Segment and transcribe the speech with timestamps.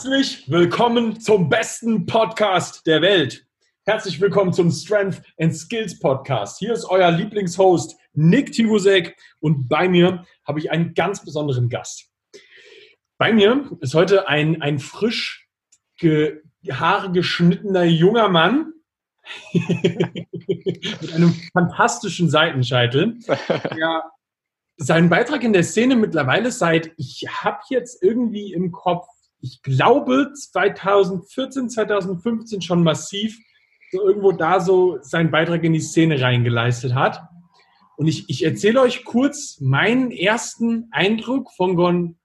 [0.00, 3.46] Herzlich willkommen zum besten Podcast der Welt.
[3.84, 6.58] Herzlich willkommen zum Strength and Skills Podcast.
[6.58, 12.08] Hier ist euer Lieblingshost Nick Tivusek und bei mir habe ich einen ganz besonderen Gast.
[13.18, 15.46] Bei mir ist heute ein, ein frisch
[15.98, 16.40] ge
[16.70, 18.72] Haare geschnittener junger Mann
[19.52, 24.04] mit einem fantastischen Seitenscheitel, der
[24.78, 29.06] seinen Beitrag in der Szene mittlerweile seit, ich habe jetzt irgendwie im Kopf,
[29.40, 33.38] ich glaube 2014, 2015 schon massiv
[33.90, 37.22] so irgendwo da so seinen Beitrag in die Szene reingeleistet hat.
[37.96, 42.16] Und ich, ich erzähle euch kurz meinen ersten Eindruck von,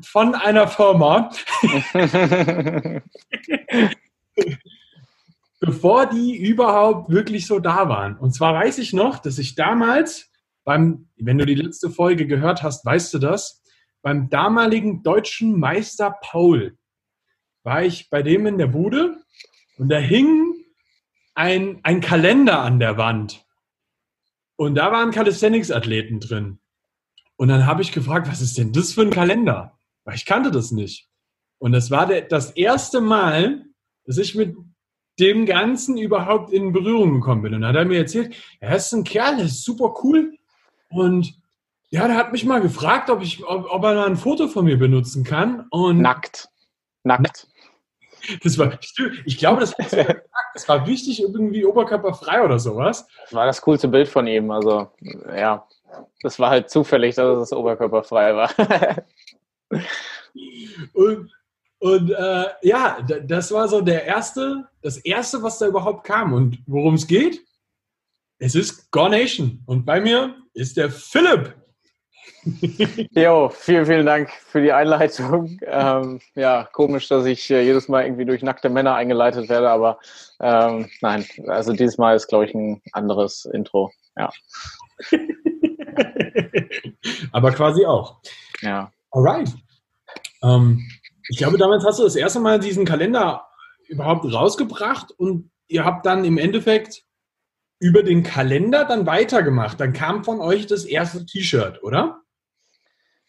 [0.00, 1.30] von einer Firma,
[5.60, 8.16] bevor die überhaupt wirklich so da waren.
[8.16, 10.32] Und zwar weiß ich noch, dass ich damals
[10.64, 13.62] beim, wenn du die letzte Folge gehört hast, weißt du das,
[14.04, 16.76] beim damaligen deutschen Meister Paul
[17.62, 19.16] war ich bei dem in der Bude
[19.78, 20.52] und da hing
[21.34, 23.46] ein, ein Kalender an der Wand.
[24.56, 26.58] Und da waren Calisthenics-Athleten drin.
[27.36, 29.78] Und dann habe ich gefragt, was ist denn das für ein Kalender?
[30.04, 31.08] Weil ich kannte das nicht.
[31.56, 33.64] Und das war der, das erste Mal,
[34.04, 34.54] dass ich mit
[35.18, 37.54] dem Ganzen überhaupt in Berührung gekommen bin.
[37.54, 40.36] Und dann hat er mir erzählt, er ist ein Kerl, der ist super cool.
[40.90, 41.42] Und
[41.94, 44.76] ja, der hat mich mal gefragt, ob, ich, ob, ob er ein Foto von mir
[44.76, 45.68] benutzen kann.
[45.70, 46.48] Und Nackt.
[47.04, 47.46] Nackt.
[48.42, 48.78] Das war,
[49.26, 49.74] ich glaube, das,
[50.54, 53.06] das war wichtig, irgendwie oberkörperfrei oder sowas.
[53.24, 54.50] Das war das coolste Bild von ihm.
[54.50, 54.90] Also,
[55.36, 55.68] ja,
[56.22, 58.50] das war halt zufällig, dass es oberkörperfrei war.
[60.94, 61.30] und
[61.80, 66.32] und äh, ja, das war so der erste, das erste, was da überhaupt kam.
[66.32, 67.44] Und worum es geht?
[68.38, 69.62] Es ist Gornation.
[69.66, 71.54] Und bei mir ist der Philipp.
[73.12, 75.58] Jo, vielen, vielen Dank für die Einleitung.
[75.66, 79.98] Ähm, ja, komisch, dass ich äh, jedes Mal irgendwie durch nackte Männer eingeleitet werde, aber
[80.40, 83.90] ähm, nein, also dieses Mal ist, glaube ich, ein anderes Intro.
[84.16, 84.30] Ja.
[87.32, 88.20] aber quasi auch.
[88.60, 88.92] Ja.
[89.10, 89.50] Alright.
[90.42, 90.86] Ähm,
[91.28, 93.46] ich glaube, damals hast du das erste Mal diesen Kalender
[93.88, 97.04] überhaupt rausgebracht und ihr habt dann im Endeffekt
[97.80, 99.80] über den Kalender dann weitergemacht.
[99.80, 102.23] Dann kam von euch das erste T-Shirt, oder?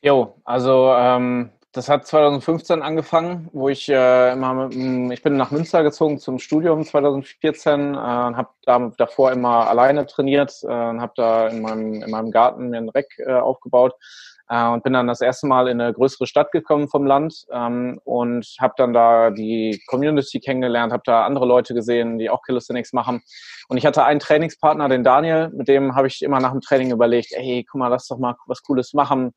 [0.06, 5.82] Jo, also ähm, das hat 2015 angefangen, wo ich äh, immer, ich bin nach Münster
[5.82, 7.98] gezogen zum Studium 2014 äh, und
[8.38, 12.70] habe da, davor immer alleine trainiert äh, und habe da in meinem, in meinem Garten
[12.70, 13.96] mir ein Reck äh, aufgebaut
[14.48, 18.00] äh, und bin dann das erste Mal in eine größere Stadt gekommen vom Land ähm,
[18.04, 22.94] und habe dann da die Community kennengelernt, habe da andere Leute gesehen, die auch Calisthenics
[22.94, 23.24] machen.
[23.70, 26.92] Und ich hatte einen Trainingspartner, den Daniel, mit dem habe ich immer nach dem Training
[26.92, 29.34] überlegt, ey, guck mal, lass doch mal was Cooles machen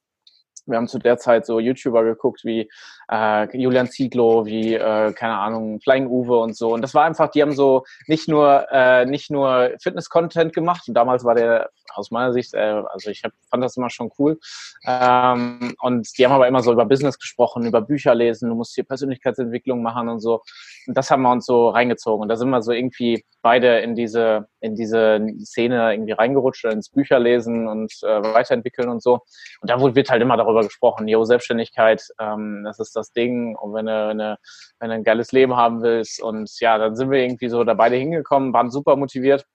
[0.69, 2.71] wir haben zu der Zeit so YouTuber geguckt wie
[3.11, 6.73] äh, Julian Zieglo, wie, äh, keine Ahnung, Flying Uwe und so.
[6.73, 10.85] Und das war einfach, die haben so nicht nur, äh, nicht nur Fitness-Content gemacht.
[10.89, 14.11] Und damals war der aus meiner Sicht, äh, also ich hab, fand das immer schon
[14.19, 14.39] cool.
[14.87, 18.75] Ähm, und die haben aber immer so über Business gesprochen, über Bücher lesen, du musst
[18.75, 20.43] hier Persönlichkeitsentwicklung machen und so.
[20.87, 22.23] Und das haben wir uns so reingezogen.
[22.23, 26.91] Und da sind wir so irgendwie beide in diese, in diese Szene irgendwie reingerutscht, ins
[26.91, 29.21] Bücherlesen und äh, weiterentwickeln und so.
[29.61, 33.57] Und da wird halt immer darüber gesprochen, jo, Selbstständigkeit, ähm, das ist das Ding.
[33.57, 34.39] Und wenn du, eine,
[34.81, 36.23] wenn du ein geiles Leben haben willst.
[36.23, 39.47] Und ja, dann sind wir irgendwie so da beide hingekommen, waren super motiviert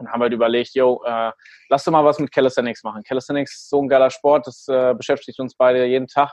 [0.00, 1.30] und haben halt überlegt, yo, äh,
[1.68, 3.02] lass doch mal was mit Calisthenics machen.
[3.02, 6.32] Calisthenics ist so ein geiler Sport, das äh, beschäftigt uns beide jeden Tag.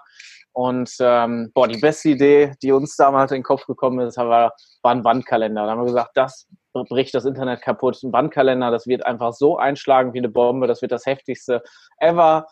[0.54, 4.54] Und ähm, boah, die beste Idee, die uns damals in den Kopf gekommen ist, war,
[4.82, 5.66] war ein Wandkalender.
[5.66, 8.02] Da haben wir gesagt, das bricht das Internet kaputt.
[8.02, 11.62] Ein Wandkalender, das wird einfach so einschlagen wie eine Bombe, das wird das heftigste
[12.00, 12.48] ever.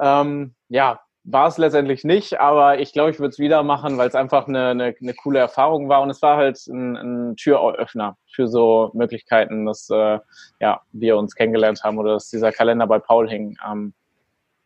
[0.00, 4.08] Ähm, ja, war es letztendlich nicht, aber ich glaube, ich würde es wieder machen, weil
[4.08, 8.16] es einfach eine, eine, eine, coole Erfahrung war und es war halt ein, ein Türöffner
[8.32, 10.18] für so Möglichkeiten, dass äh,
[10.60, 13.56] ja, wir uns kennengelernt haben oder dass dieser Kalender bei Paul hing.
[13.64, 13.94] Ähm,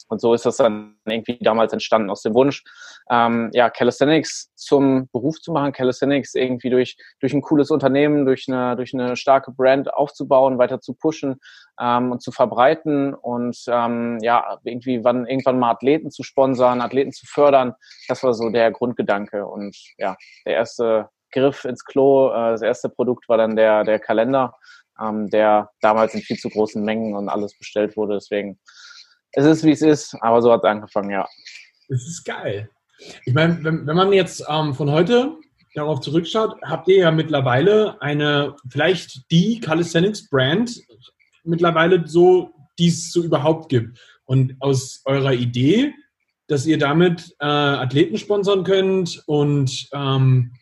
[0.09, 2.63] und so ist das dann irgendwie damals entstanden aus dem Wunsch,
[3.11, 8.47] ähm, ja, Calisthenics zum Beruf zu machen, Calisthenics irgendwie durch, durch ein cooles Unternehmen, durch
[8.49, 11.37] eine, durch eine starke Brand aufzubauen, weiter zu pushen
[11.81, 17.13] ähm, und zu verbreiten und ähm, ja, irgendwie wann, irgendwann mal Athleten zu sponsern, Athleten
[17.13, 17.75] zu fördern.
[18.09, 19.47] Das war so der Grundgedanke.
[19.47, 23.99] Und ja, der erste Griff ins Klo, äh, das erste Produkt war dann der, der
[23.99, 24.55] Kalender,
[25.01, 28.15] ähm, der damals in viel zu großen Mengen und alles bestellt wurde.
[28.15, 28.59] Deswegen
[29.37, 31.27] es ist, wie es ist, aber so hat es angefangen, ja.
[31.89, 32.69] Es ist geil.
[33.25, 35.37] Ich meine, wenn, wenn man jetzt ähm, von heute
[35.75, 40.81] darauf zurückschaut, habt ihr ja mittlerweile eine, vielleicht die Calisthenics Brand
[41.45, 44.01] mittlerweile so, die es so überhaupt gibt.
[44.25, 45.95] Und aus eurer Idee
[46.49, 50.53] dass ihr damit äh, Athleten sponsern könnt und ähm,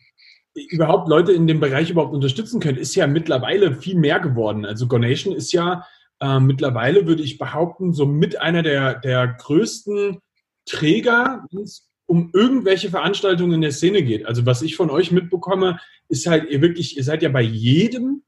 [0.53, 4.65] überhaupt Leute in dem Bereich überhaupt unterstützen könnt, ist ja mittlerweile viel mehr geworden.
[4.65, 5.85] Also Gonation ist ja
[6.25, 10.19] äh, mittlerweile, würde ich behaupten, so mit einer der, der größten
[10.65, 14.25] Träger, wenn es um irgendwelche Veranstaltungen in der Szene geht.
[14.25, 18.23] Also was ich von euch mitbekomme, ist halt ihr wirklich, ihr seid ja bei jedem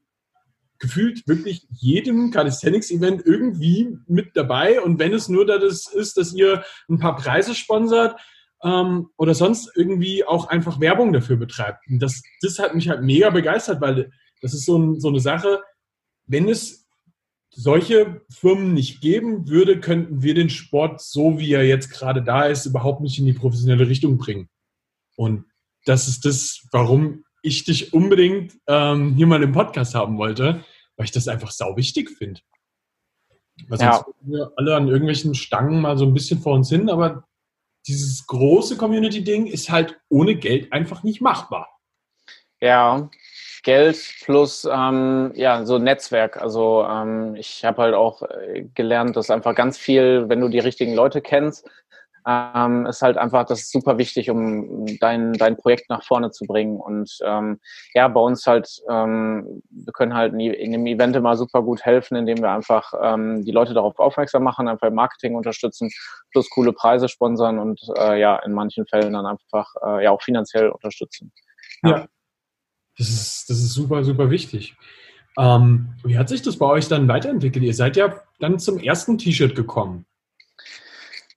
[0.80, 4.80] gefühlt wirklich jedem Calisthenics-Event irgendwie mit dabei.
[4.80, 8.20] Und wenn es nur das ist, dass ihr ein paar Preise sponsert
[8.62, 11.88] ähm, oder sonst irgendwie auch einfach Werbung dafür betreibt.
[11.88, 15.20] Und das, das hat mich halt mega begeistert, weil das ist so, ein, so eine
[15.20, 15.62] Sache,
[16.26, 16.77] wenn es
[17.58, 22.44] solche Firmen nicht geben würde, könnten wir den Sport, so wie er jetzt gerade da
[22.44, 24.48] ist, überhaupt nicht in die professionelle Richtung bringen.
[25.16, 25.44] Und
[25.84, 30.64] das ist das, warum ich dich unbedingt ähm, hier mal im Podcast haben wollte,
[30.96, 32.40] weil ich das einfach sau wichtig finde.
[33.68, 34.06] Sonst ja.
[34.20, 37.24] wir alle an irgendwelchen Stangen mal so ein bisschen vor uns hin, aber
[37.88, 41.68] dieses große Community-Ding ist halt ohne Geld einfach nicht machbar.
[42.60, 43.10] Ja,
[43.68, 46.40] Geld plus ähm, ja so Netzwerk.
[46.40, 50.58] Also ähm, ich habe halt auch äh, gelernt, dass einfach ganz viel, wenn du die
[50.58, 51.68] richtigen Leute kennst,
[52.26, 56.46] ähm, ist halt einfach, das ist super wichtig, um dein, dein Projekt nach vorne zu
[56.46, 56.80] bringen.
[56.80, 57.60] Und ähm,
[57.92, 62.16] ja, bei uns halt, ähm, wir können halt in dem Event immer super gut helfen,
[62.16, 65.90] indem wir einfach ähm, die Leute darauf aufmerksam machen, einfach Marketing unterstützen,
[66.32, 70.22] plus coole Preise sponsern und äh, ja, in manchen Fällen dann einfach äh, ja auch
[70.22, 71.32] finanziell unterstützen.
[71.82, 71.90] Ja.
[71.90, 72.06] ja.
[72.98, 74.76] Das ist, das ist super, super wichtig.
[75.38, 77.64] Ähm, wie hat sich das bei euch dann weiterentwickelt?
[77.64, 80.04] Ihr seid ja dann zum ersten T-Shirt gekommen.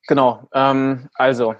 [0.07, 1.55] Genau, ähm, also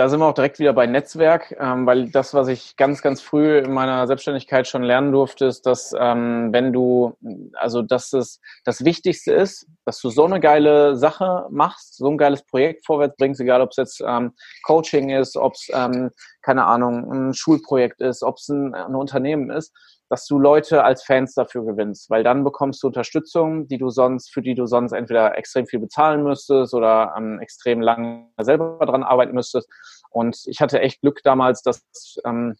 [0.00, 3.20] da sind wir auch direkt wieder bei Netzwerk, ähm, weil das, was ich ganz, ganz
[3.20, 7.18] früh in meiner Selbstständigkeit schon lernen durfte, ist, dass ähm, wenn du,
[7.52, 12.16] also dass es das Wichtigste ist, dass du so eine geile Sache machst, so ein
[12.16, 14.32] geiles Projekt vorwärts bringst, egal ob es jetzt ähm,
[14.64, 19.50] Coaching ist, ob es, ähm, keine Ahnung, ein Schulprojekt ist, ob es ein, ein Unternehmen
[19.50, 19.70] ist,
[20.10, 24.32] dass du Leute als Fans dafür gewinnst, weil dann bekommst du Unterstützung, die du sonst,
[24.32, 29.04] für die du sonst entweder extrem viel bezahlen müsstest oder ähm, extrem lange selber dran
[29.04, 29.70] arbeiten müsstest.
[30.10, 31.84] Und ich hatte echt Glück damals, dass
[32.24, 32.56] ähm,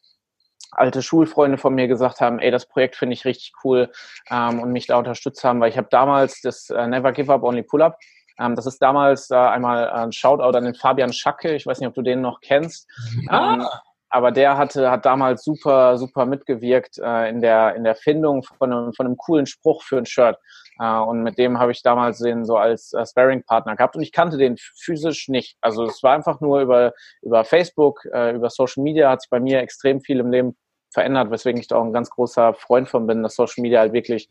[0.70, 3.90] alte Schulfreunde von mir gesagt haben, ey, das Projekt finde ich richtig cool
[4.30, 7.42] ähm, und mich da unterstützt haben, weil ich habe damals das äh, Never Give Up,
[7.42, 7.98] Only Pull Up
[8.38, 11.54] ähm, das ist damals äh, einmal ein Shoutout an den Fabian Schacke.
[11.54, 12.88] Ich weiß nicht, ob du den noch kennst.
[13.28, 13.54] Ah.
[13.54, 13.66] Ähm,
[14.10, 18.72] aber der hatte, hat damals super, super mitgewirkt äh, in, der, in der Findung von
[18.72, 20.36] einem, von einem coolen Spruch für ein Shirt.
[20.80, 23.94] Äh, und mit dem habe ich damals den so als äh, Sparring-Partner gehabt.
[23.94, 25.56] Und ich kannte den physisch nicht.
[25.60, 26.92] Also es war einfach nur über,
[27.22, 30.56] über Facebook, äh, über Social Media hat sich bei mir extrem viel im Leben
[30.92, 33.92] verändert, weswegen ich da auch ein ganz großer Freund von bin, dass Social Media halt
[33.92, 34.28] wirklich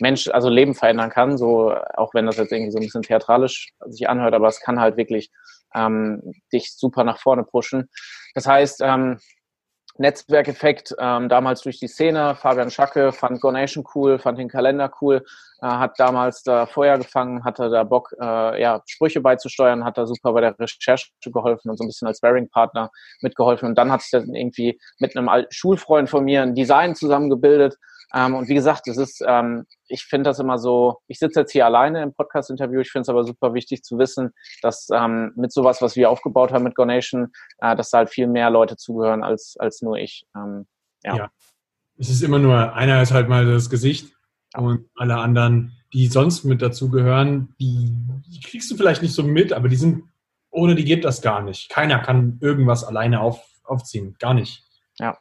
[0.00, 3.72] Mensch, also Leben verändern kann, so auch wenn das jetzt irgendwie so ein bisschen theatralisch
[3.86, 5.30] sich anhört, aber es kann halt wirklich
[5.74, 6.22] ähm,
[6.52, 7.88] dich super nach vorne pushen.
[8.34, 9.18] Das heißt, ähm,
[9.96, 15.24] Netzwerkeffekt, ähm, damals durch die Szene, Fabian Schacke fand Gonation cool, fand den Kalender cool,
[15.62, 20.06] äh, hat damals da Feuer gefangen, hatte da Bock, äh, ja, Sprüche beizusteuern, hat da
[20.06, 22.90] super bei der Recherche geholfen und so ein bisschen als Bearing-Partner
[23.20, 23.68] mitgeholfen.
[23.68, 27.76] Und dann hat sich dann irgendwie mit einem Schulfreund von mir ein Design zusammengebildet,
[28.12, 31.52] ähm, und wie gesagt, es ist, ähm, ich finde das immer so, ich sitze jetzt
[31.52, 35.52] hier alleine im Podcast-Interview, ich finde es aber super wichtig zu wissen, dass ähm, mit
[35.52, 39.22] sowas, was wir aufgebaut haben mit Gonation, äh, dass da halt viel mehr Leute zugehören
[39.22, 40.26] als, als nur ich.
[40.36, 40.66] Ähm,
[41.02, 41.16] ja.
[41.16, 41.30] ja.
[41.96, 44.14] Es ist immer nur, einer ist halt mal das Gesicht
[44.56, 49.52] und alle anderen, die sonst mit dazugehören, die, die kriegst du vielleicht nicht so mit,
[49.52, 50.04] aber die sind,
[50.50, 51.68] ohne die geht das gar nicht.
[51.68, 54.64] Keiner kann irgendwas alleine auf, aufziehen, gar nicht.
[54.98, 55.16] Ja.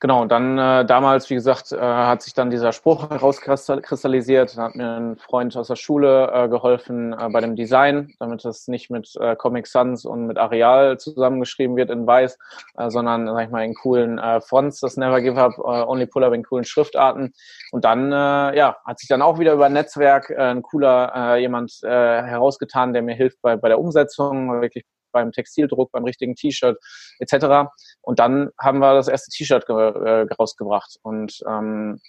[0.00, 4.56] Genau, und dann äh, damals, wie gesagt, äh, hat sich dann dieser Spruch herauskristallisiert.
[4.56, 8.44] Dann hat mir ein Freund aus der Schule äh, geholfen äh, bei dem Design, damit
[8.44, 12.38] es nicht mit äh, Comic Sans und mit Areal zusammengeschrieben wird in weiß,
[12.76, 16.06] äh, sondern, sag ich mal, in coolen äh, Fonts, das Never Give Up, äh, Only
[16.06, 17.32] Pull Up in coolen Schriftarten.
[17.72, 21.12] Und dann, äh, ja, hat sich dann auch wieder über ein Netzwerk äh, ein cooler
[21.12, 26.04] äh, jemand äh, herausgetan, der mir hilft bei, bei der Umsetzung, wirklich beim Textildruck, beim
[26.04, 26.78] richtigen T-Shirt
[27.18, 27.68] etc.
[28.08, 30.96] Und dann haben wir das erste T-Shirt äh, rausgebracht.
[31.02, 32.00] Und ähm,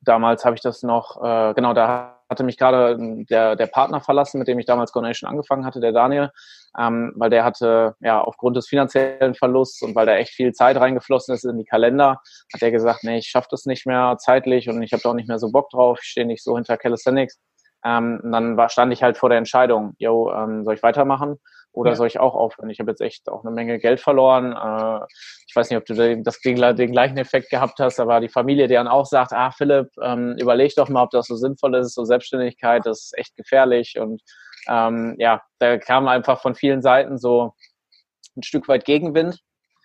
[0.00, 2.96] damals habe ich das noch, äh, genau, da hatte mich gerade
[3.28, 6.30] der, der Partner verlassen, mit dem ich damals Gonation angefangen hatte, der Daniel,
[6.78, 10.78] ähm, weil der hatte, ja, aufgrund des finanziellen Verlusts und weil da echt viel Zeit
[10.78, 12.18] reingeflossen ist in die Kalender,
[12.54, 15.14] hat er gesagt, nee, ich schaffe das nicht mehr zeitlich und ich habe da auch
[15.14, 17.38] nicht mehr so Bock drauf, ich stehe nicht so hinter Calisthenics.
[17.84, 21.36] Ähm, dann war, stand ich halt vor der Entscheidung, yo, ähm, soll ich weitermachen?
[21.76, 21.96] Oder ja.
[21.96, 22.70] soll ich auch aufhören?
[22.70, 24.52] Ich habe jetzt echt auch eine Menge Geld verloren.
[24.52, 25.04] Äh,
[25.46, 28.30] ich weiß nicht, ob du den, das, den, den, gleichen Effekt gehabt hast, aber die
[28.30, 31.74] Familie, die dann auch sagt, ah Philipp, ähm, überleg doch mal, ob das so sinnvoll
[31.74, 33.98] ist, so Selbstständigkeit, das ist echt gefährlich.
[33.98, 34.22] Und
[34.68, 37.52] ähm, ja, da kam einfach von vielen Seiten so
[38.36, 39.38] ein Stück weit Gegenwind.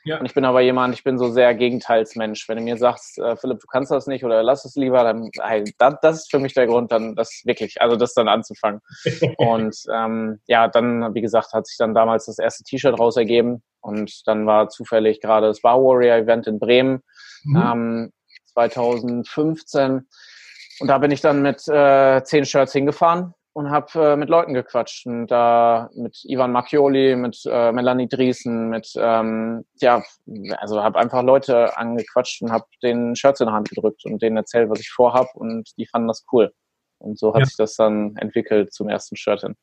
[0.04, 0.20] Ja.
[0.20, 2.48] Und ich bin aber jemand, ich bin so sehr Gegenteilsmensch.
[2.50, 5.30] Wenn du mir sagst, äh, Philipp, du kannst das nicht oder lass es lieber, dann
[5.42, 8.82] hey, das, das, ist für mich der Grund, dann das wirklich, also das dann anzufangen.
[9.38, 13.62] und ähm, ja, dann, wie gesagt, hat sich dann damals das erste T-Shirt raus ergeben
[13.82, 17.02] und dann war zufällig gerade das Bar Warrior Event in Bremen
[17.44, 17.58] mhm.
[17.58, 18.12] ähm,
[18.54, 20.08] 2015
[20.80, 24.54] und da bin ich dann mit äh, zehn Shirts hingefahren und habe äh, mit Leuten
[24.54, 30.02] gequatscht und da äh, mit Ivan Macchioli, mit äh, Melanie Driesen, mit ähm, ja,
[30.58, 34.38] also habe einfach Leute angequatscht und habe den Shirts in der Hand gedrückt und denen
[34.38, 36.52] erzählt, was ich vorhab und die fanden das cool.
[37.00, 37.46] Und so hat ja.
[37.46, 39.56] sich das dann entwickelt zum ersten Shirt hin.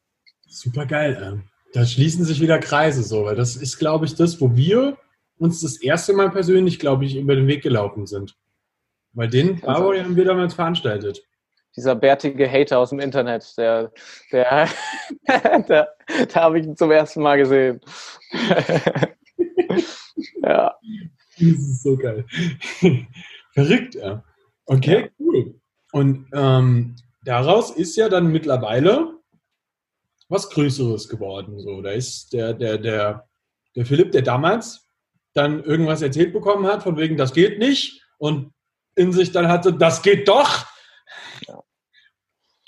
[0.48, 1.42] Super geil.
[1.72, 4.96] Da schließen sich wieder Kreise so, weil das ist, glaube ich, das, wo wir
[5.38, 8.36] uns das erste Mal persönlich, glaube ich, über den Weg gelaufen sind.
[9.12, 11.27] Weil den Power haben wir damals veranstaltet
[11.78, 13.92] dieser bärtige Hater aus dem Internet, der,
[14.32, 14.68] der,
[15.68, 15.94] der
[16.32, 17.80] da habe ich ihn zum ersten Mal gesehen.
[20.42, 20.74] ja.
[21.38, 22.26] Das ist so geil.
[23.54, 24.24] Verrückt, ja.
[24.66, 25.08] Okay, ja.
[25.20, 25.54] cool.
[25.92, 29.14] Und ähm, daraus ist ja dann mittlerweile
[30.28, 31.60] was Größeres geworden.
[31.60, 33.28] So, da ist der, der, der,
[33.76, 34.86] der Philipp, der damals
[35.32, 38.52] dann irgendwas erzählt bekommen hat, von wegen, das geht nicht, und
[38.96, 40.66] in sich dann hatte, das geht doch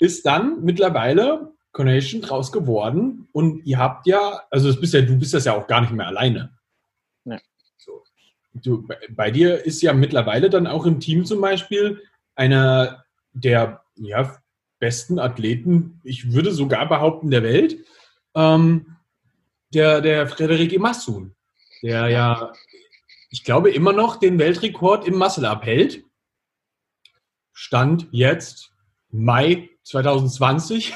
[0.01, 5.15] ist dann mittlerweile Connection draus geworden und ihr habt ja, also das bist ja, du
[5.17, 6.57] bist das ja auch gar nicht mehr alleine.
[7.23, 7.37] Ja.
[7.77, 8.03] So.
[8.53, 12.01] Du, bei, bei dir ist ja mittlerweile dann auch im Team zum Beispiel
[12.35, 14.35] einer der ja,
[14.79, 17.77] besten Athleten, ich würde sogar behaupten, der Welt,
[18.33, 18.97] ähm,
[19.71, 21.35] der, der Frederik Emassun,
[21.83, 22.53] der ja,
[23.29, 26.03] ich glaube, immer noch den Weltrekord im Muscle abhält.
[27.53, 28.73] Stand jetzt
[29.11, 30.93] Mai 2020.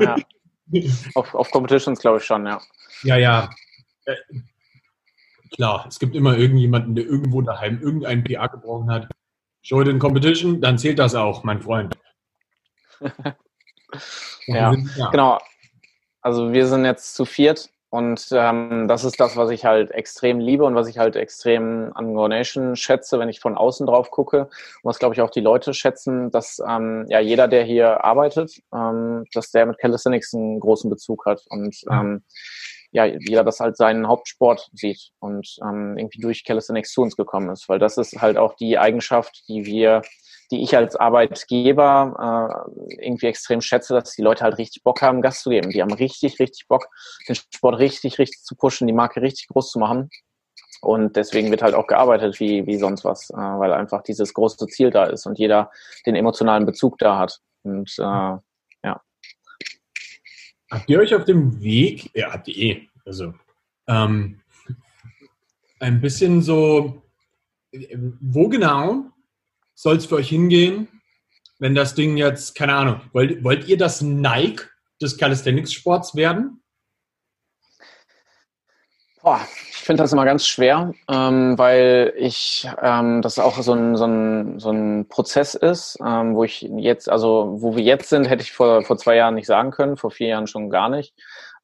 [0.00, 0.16] ja.
[1.14, 2.58] Auf, auf Competitions glaube ich schon, ja.
[3.02, 3.50] Ja, ja.
[4.06, 4.14] Äh,
[5.54, 9.06] klar, es gibt immer irgendjemanden, der irgendwo daheim irgendeinen PA gebrochen hat.
[9.60, 11.94] Show in Competition, dann zählt das auch, mein Freund.
[14.46, 15.38] ja, ja, genau.
[16.22, 20.40] Also wir sind jetzt zu viert und ähm, das ist das, was ich halt extrem
[20.40, 24.10] liebe und was ich halt extrem an Go Nation schätze, wenn ich von außen drauf
[24.10, 24.44] gucke.
[24.44, 28.62] Und was, glaube ich, auch die Leute schätzen, dass ähm, ja jeder, der hier arbeitet,
[28.74, 31.42] ähm, dass der mit Calisthenics einen großen Bezug hat.
[31.50, 32.22] Und ähm,
[32.92, 37.50] ja, jeder das halt seinen Hauptsport sieht und ähm, irgendwie durch Calisthenics zu uns gekommen
[37.50, 37.68] ist.
[37.68, 40.00] Weil das ist halt auch die Eigenschaft, die wir
[40.52, 45.22] die ich als Arbeitgeber äh, irgendwie extrem schätze, dass die Leute halt richtig Bock haben,
[45.22, 45.70] Gas zu geben.
[45.70, 46.88] Die haben richtig, richtig Bock,
[47.26, 50.10] den Sport richtig, richtig zu pushen, die Marke richtig groß zu machen.
[50.82, 54.66] Und deswegen wird halt auch gearbeitet wie, wie sonst was, äh, weil einfach dieses große
[54.66, 55.70] Ziel da ist und jeder
[56.04, 57.40] den emotionalen Bezug da hat.
[57.62, 59.00] Und äh, ja.
[60.70, 63.32] Habt ihr euch auf dem Weg, ja, habt ihr eh, also
[63.88, 64.40] ähm,
[65.80, 67.02] ein bisschen so,
[68.20, 69.11] wo genau
[69.82, 70.86] soll es für euch hingehen,
[71.58, 74.62] wenn das Ding jetzt, keine Ahnung, wollt, wollt ihr das Nike
[75.00, 76.62] des Calisthenics-Sports werden?
[79.20, 83.96] Boah, ich finde das immer ganz schwer, ähm, weil ich ähm, das auch so ein,
[83.96, 88.28] so ein, so ein Prozess ist, ähm, wo ich jetzt, also wo wir jetzt sind,
[88.28, 91.12] hätte ich vor, vor zwei Jahren nicht sagen können, vor vier Jahren schon gar nicht.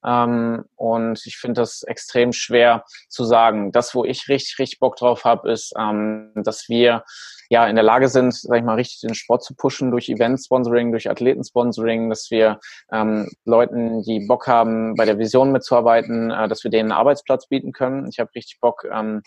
[0.05, 3.71] Ähm, und ich finde das extrem schwer zu sagen.
[3.71, 7.03] Das, wo ich richtig, richtig Bock drauf habe, ist, ähm, dass wir
[7.49, 10.91] ja in der Lage sind, sag ich mal, richtig den Sport zu pushen durch Event-Sponsoring,
[10.91, 12.59] durch Athleten-Sponsoring, dass wir
[12.91, 17.47] ähm, Leuten, die Bock haben, bei der Vision mitzuarbeiten, äh, dass wir denen einen Arbeitsplatz
[17.47, 18.07] bieten können.
[18.07, 19.23] Ich habe richtig Bock, ähm,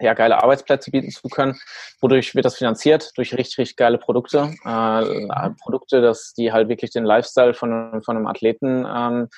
[0.00, 1.58] ja, geile Arbeitsplätze bieten zu können.
[2.00, 3.12] Wodurch wird das finanziert?
[3.16, 4.54] Durch richtig, richtig geile Produkte.
[4.64, 9.28] Äh, Produkte, dass die halt wirklich den Lifestyle von, von einem Athleten ähm,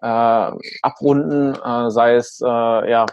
[0.00, 0.52] äh,
[0.82, 3.06] abrunden, äh, sei es äh, ja,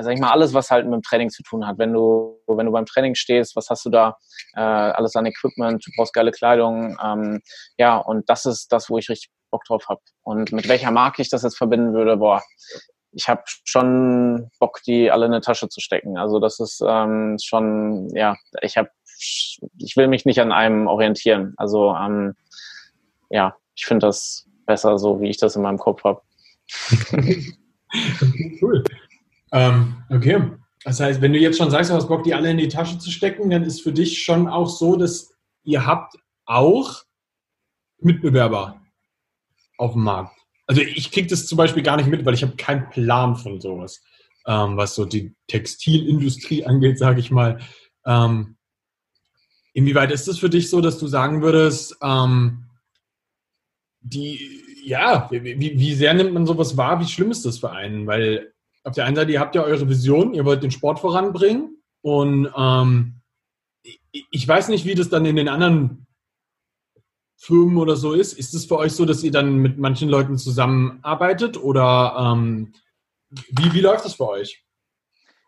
[0.00, 1.78] sag ich mal, alles, was halt mit dem Training zu tun hat.
[1.78, 4.16] Wenn du, wenn du beim Training stehst, was hast du da?
[4.54, 7.40] Äh, alles an Equipment, du brauchst geile Kleidung, ähm,
[7.78, 10.00] ja, und das ist das, wo ich richtig Bock drauf habe.
[10.22, 12.42] Und mit welcher Marke ich das jetzt verbinden würde, boah,
[13.12, 16.18] ich habe schon Bock, die alle in eine Tasche zu stecken.
[16.18, 18.90] Also das ist ähm, schon, ja, ich habe,
[19.78, 21.54] ich will mich nicht an einem orientieren.
[21.56, 22.34] Also ähm,
[23.30, 26.20] ja, ich finde das besser so, wie ich das in meinem Kopf habe.
[28.62, 28.84] cool.
[29.52, 30.42] Ähm, okay.
[30.84, 32.98] Das heißt, wenn du jetzt schon sagst, du hast Bock, die alle in die Tasche
[32.98, 37.02] zu stecken, dann ist für dich schon auch so, dass ihr habt auch
[37.98, 38.80] Mitbewerber
[39.78, 40.36] auf dem Markt.
[40.66, 43.60] Also ich kriege das zum Beispiel gar nicht mit, weil ich habe keinen Plan von
[43.60, 44.02] sowas,
[44.46, 47.60] ähm, was so die Textilindustrie angeht, sage ich mal.
[48.04, 48.56] Ähm,
[49.72, 52.65] inwieweit ist es für dich so, dass du sagen würdest, ähm,
[54.08, 57.00] die, ja, wie, wie, sehr nimmt man sowas wahr?
[57.00, 58.06] Wie schlimm ist das für einen?
[58.06, 58.52] Weil
[58.84, 62.50] auf der einen Seite, ihr habt ja eure Vision, ihr wollt den Sport voranbringen und
[62.56, 63.20] ähm,
[64.30, 66.06] ich weiß nicht, wie das dann in den anderen
[67.36, 68.32] Firmen oder so ist.
[68.32, 72.72] Ist es für euch so, dass ihr dann mit manchen Leuten zusammenarbeitet oder ähm,
[73.30, 74.65] wie, wie läuft das für euch?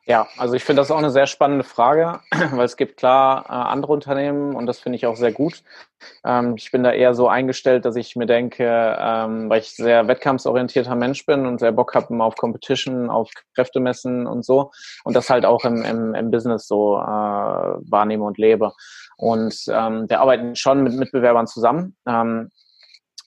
[0.08, 2.20] Ja, also ich finde das auch eine sehr spannende Frage,
[2.52, 5.62] weil es gibt klar äh, andere Unternehmen und das finde ich auch sehr gut.
[6.24, 8.64] Ähm, ich bin da eher so eingestellt, dass ich mir denke,
[8.98, 14.26] ähm, weil ich sehr wettkampfsorientierter Mensch bin und sehr Bock habe auf Competition, auf Kräftemessen
[14.26, 14.70] und so
[15.04, 18.72] und das halt auch im, im, im Business so äh, wahrnehme und lebe.
[19.18, 21.96] Und ähm, wir arbeiten schon mit Mitbewerbern zusammen.
[22.06, 22.50] Ähm,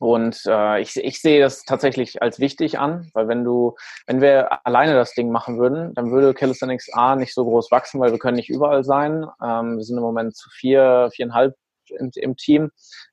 [0.02, 3.76] und äh, ich, ich sehe das tatsächlich als wichtig an, weil wenn du,
[4.08, 8.02] wenn wir alleine das Ding machen würden, dann würde Calisthenics A nicht so groß wachsen,
[8.02, 9.28] weil wir können nicht überall sein.
[9.44, 11.54] Ähm, wir sind im Moment zu vier, viereinhalb
[12.00, 12.72] im, im Team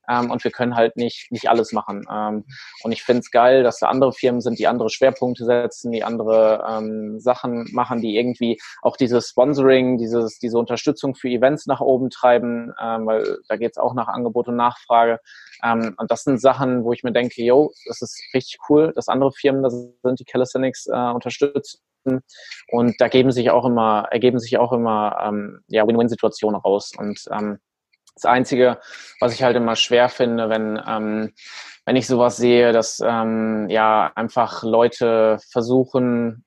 [0.09, 2.05] ähm, und wir können halt nicht, nicht alles machen.
[2.11, 2.45] Ähm,
[2.83, 6.03] und ich finde es geil, dass da andere Firmen sind, die andere Schwerpunkte setzen, die
[6.03, 11.81] andere ähm, Sachen machen, die irgendwie auch dieses Sponsoring, dieses, diese Unterstützung für Events nach
[11.81, 15.19] oben treiben, ähm, weil da geht es auch nach Angebot und Nachfrage.
[15.63, 19.07] Ähm, und das sind Sachen, wo ich mir denke, yo, das ist richtig cool, dass
[19.07, 21.79] andere Firmen da sind, die Calisthenics äh, unterstützen.
[22.69, 26.91] Und da geben sich auch immer, ergeben sich auch immer ähm, ja, Win-Win-Situationen raus.
[26.97, 27.59] Und ähm,
[28.15, 28.79] das Einzige,
[29.19, 31.33] was ich halt immer schwer finde, wenn, ähm,
[31.85, 36.45] wenn ich sowas sehe, dass ähm, ja einfach Leute versuchen,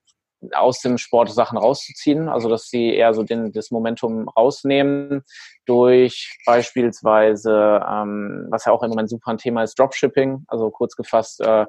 [0.54, 5.22] aus dem Sport Sachen rauszuziehen, also dass sie eher so den, das Momentum rausnehmen
[5.66, 10.96] durch beispielsweise, ähm, was ja auch im Moment super ein Thema ist, Dropshipping, also kurz
[10.96, 11.66] gefasst, äh,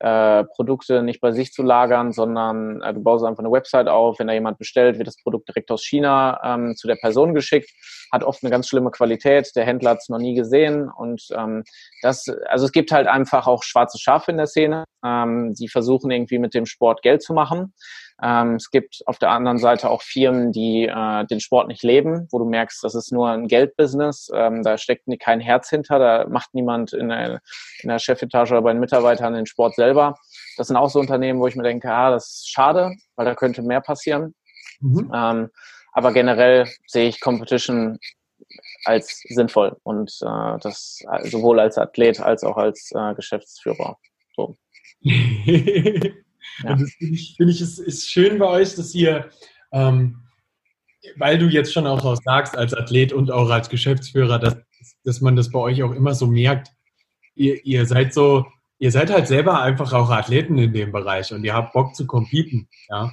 [0.00, 4.18] äh, Produkte nicht bei sich zu lagern, sondern äh, du baust einfach eine Website auf,
[4.18, 7.70] wenn da jemand bestellt, wird das Produkt direkt aus China ähm, zu der Person geschickt,
[8.12, 11.64] hat oft eine ganz schlimme Qualität, der Händler hat es noch nie gesehen und ähm,
[12.02, 16.10] das, also es gibt halt einfach auch schwarze Schafe in der Szene, ähm, die versuchen
[16.10, 17.72] irgendwie mit dem Sport Geld zu machen
[18.22, 22.28] ähm, es gibt auf der anderen Seite auch Firmen, die äh, den Sport nicht leben,
[22.30, 26.26] wo du merkst, das ist nur ein Geldbusiness, ähm, da steckt kein Herz hinter, da
[26.28, 27.40] macht niemand in der,
[27.80, 30.16] in der Chefetage oder bei den Mitarbeitern den Sport selber.
[30.56, 33.34] Das sind auch so Unternehmen, wo ich mir denke, ah, das ist schade, weil da
[33.34, 34.34] könnte mehr passieren.
[34.80, 35.10] Mhm.
[35.12, 35.50] Ähm,
[35.92, 37.98] aber generell sehe ich Competition
[38.84, 43.96] als sinnvoll und äh, das sowohl als Athlet als auch als äh, Geschäftsführer.
[44.36, 44.56] So.
[46.62, 46.72] Ja.
[46.72, 49.30] Und das finde ich, find ich ist, ist schön bei euch, dass ihr,
[49.72, 50.22] ähm,
[51.16, 54.56] weil du jetzt schon auch sagst, als Athlet und auch als Geschäftsführer, dass,
[55.04, 56.68] dass man das bei euch auch immer so merkt,
[57.34, 58.46] ihr, ihr seid so,
[58.78, 62.06] ihr seid halt selber einfach auch Athleten in dem Bereich und ihr habt Bock zu
[62.06, 63.12] competen, ja.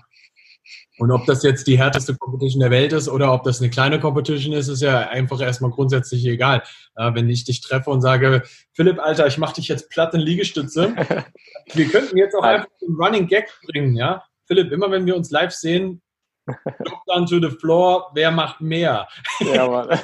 [0.98, 4.00] Und ob das jetzt die härteste Competition der Welt ist oder ob das eine kleine
[4.00, 6.64] Competition ist, ist ja einfach erstmal grundsätzlich egal.
[6.98, 10.22] Ja, wenn ich dich treffe und sage, Philipp, Alter, ich mache dich jetzt platt in
[10.22, 10.94] Liegestütze.
[11.74, 14.24] wir könnten jetzt auch einfach einen Running Gag bringen, ja.
[14.46, 16.02] Philipp, immer wenn wir uns live sehen,
[16.86, 19.08] Drop down to the floor, wer macht mehr?
[19.40, 19.90] Ja, Mann.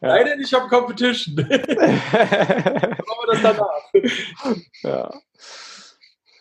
[0.00, 1.34] Leider nicht auf Competition.
[1.34, 1.48] Machen
[3.08, 3.66] wir das danach.
[4.82, 5.10] Ja.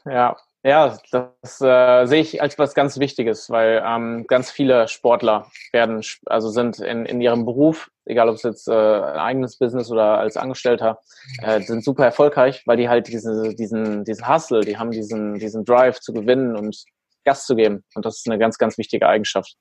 [0.05, 5.49] Ja, ja, das äh, sehe ich als was ganz Wichtiges, weil ähm, ganz viele Sportler
[5.71, 9.89] werden, also sind in, in ihrem Beruf, egal ob es jetzt äh, ein eigenes Business
[9.89, 10.99] oder als Angestellter,
[11.41, 15.63] äh, sind super erfolgreich, weil die halt diese, diesen, diesen Hustle, die haben diesen, diesen
[15.63, 16.83] Drive zu gewinnen und
[17.23, 17.85] Gas zu geben.
[17.95, 19.55] Und das ist eine ganz, ganz wichtige Eigenschaft.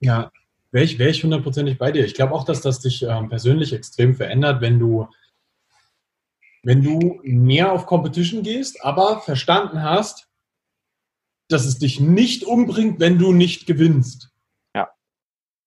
[0.00, 0.30] Ja,
[0.70, 2.04] wäre ich, wär ich hundertprozentig bei dir.
[2.04, 5.08] Ich glaube auch, dass das dich ähm, persönlich extrem verändert, wenn du
[6.66, 10.25] wenn du mehr auf Competition gehst, aber verstanden hast,
[11.48, 14.30] dass es dich nicht umbringt, wenn du nicht gewinnst.
[14.74, 14.90] Ja.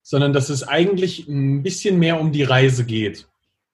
[0.01, 3.27] Sondern dass es eigentlich ein bisschen mehr um die Reise geht.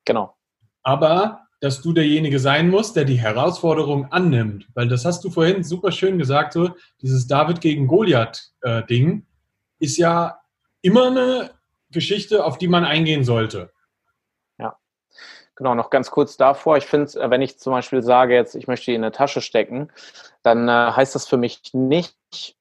[0.06, 0.36] Genau.
[0.84, 4.68] Aber dass du derjenige sein musst, der die Herausforderung annimmt.
[4.74, 9.98] Weil das hast du vorhin super schön gesagt, so dieses David gegen Goliath-Ding äh, ist
[9.98, 10.40] ja
[10.82, 11.52] immer eine
[11.90, 13.72] Geschichte, auf die man eingehen sollte.
[15.56, 16.78] Genau, noch ganz kurz davor.
[16.78, 19.90] Ich finde, wenn ich zum Beispiel sage, jetzt, ich möchte die in eine Tasche stecken,
[20.46, 22.16] dann äh, heißt das für mich nicht,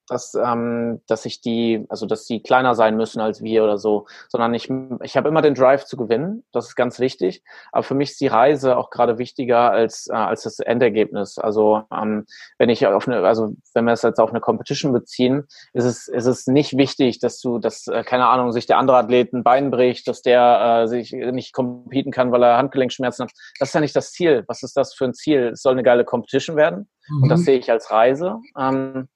[0.08, 4.06] dass, ähm, dass ich die, also dass die kleiner sein müssen als wir oder so,
[4.28, 4.70] sondern ich,
[5.02, 7.42] ich habe immer den Drive zu gewinnen, das ist ganz wichtig.
[7.72, 11.38] Aber für mich ist die Reise auch gerade wichtiger als, äh, als das Endergebnis.
[11.38, 12.24] Also ähm,
[12.58, 15.44] wenn ich auf eine, also wenn wir es jetzt auf eine Competition beziehen,
[15.74, 18.96] ist es, ist es nicht wichtig, dass du, dass, äh, keine Ahnung, sich der andere
[18.96, 23.32] Athlet ein Bein bricht, dass der äh, sich nicht competen kann, weil er Handgelenkschmerzen hat.
[23.58, 24.44] Das ist ja nicht das Ziel.
[24.46, 25.50] Was ist das für ein Ziel?
[25.52, 26.88] Es soll eine geile Competition werden.
[27.08, 27.22] Mhm.
[27.22, 27.44] Und das mhm.
[27.44, 28.38] sehe ich als Reise.
[28.58, 29.08] Ähm,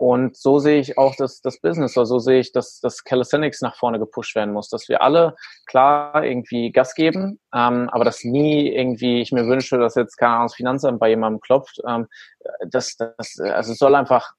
[0.00, 3.60] und so sehe ich auch das, das Business, oder so sehe ich, dass das Calisthenics
[3.60, 8.24] nach vorne gepusht werden muss, dass wir alle klar irgendwie Gas geben, ähm, aber dass
[8.24, 11.82] nie irgendwie ich mir wünsche, dass jetzt keine Ahnung das Finanzamt bei jemandem klopft.
[11.86, 12.06] Ähm,
[12.66, 14.32] das, das, also es soll einfach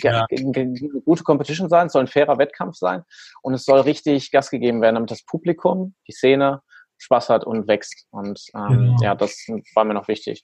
[0.00, 0.24] ja.
[0.30, 0.72] eine
[1.04, 3.02] gute Competition sein, es soll ein fairer Wettkampf sein
[3.42, 6.62] und es soll richtig Gas gegeben werden, damit das Publikum, die Szene
[6.96, 8.06] Spaß hat und wächst.
[8.10, 8.96] Und ähm, genau.
[9.02, 10.42] ja, das war mir noch wichtig.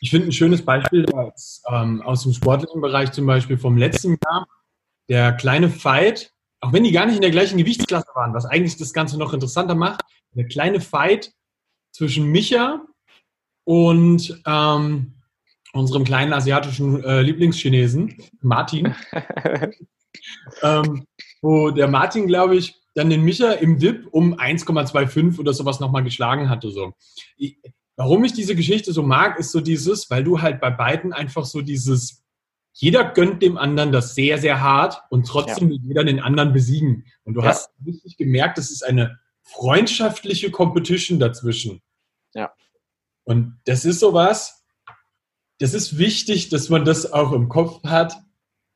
[0.00, 4.16] Ich finde ein schönes Beispiel aus, ähm, aus dem sportlichen Bereich zum Beispiel vom letzten
[4.24, 4.48] Jahr,
[5.08, 8.76] der kleine Fight, auch wenn die gar nicht in der gleichen Gewichtsklasse waren, was eigentlich
[8.78, 10.00] das Ganze noch interessanter macht,
[10.32, 11.32] der kleine Fight
[11.92, 12.82] zwischen Micha
[13.64, 15.14] und ähm,
[15.72, 18.94] unserem kleinen asiatischen äh, Lieblingschinesen, Martin.
[20.62, 21.06] ähm,
[21.42, 26.04] wo der Martin, glaube ich, dann den Micha im Dip um 1,25 oder sowas nochmal
[26.04, 26.70] geschlagen hatte.
[26.70, 26.94] So.
[27.36, 27.58] Ich,
[28.00, 31.44] Warum ich diese Geschichte so mag, ist so dieses, weil du halt bei beiden einfach
[31.44, 32.24] so dieses,
[32.72, 35.74] jeder gönnt dem anderen das sehr, sehr hart und trotzdem ja.
[35.74, 37.04] will jeder den anderen besiegen.
[37.24, 37.48] Und du ja.
[37.48, 41.82] hast richtig gemerkt, es ist eine freundschaftliche Competition dazwischen.
[42.32, 42.54] Ja.
[43.24, 44.64] Und das ist sowas,
[45.58, 48.16] das ist wichtig, dass man das auch im Kopf hat.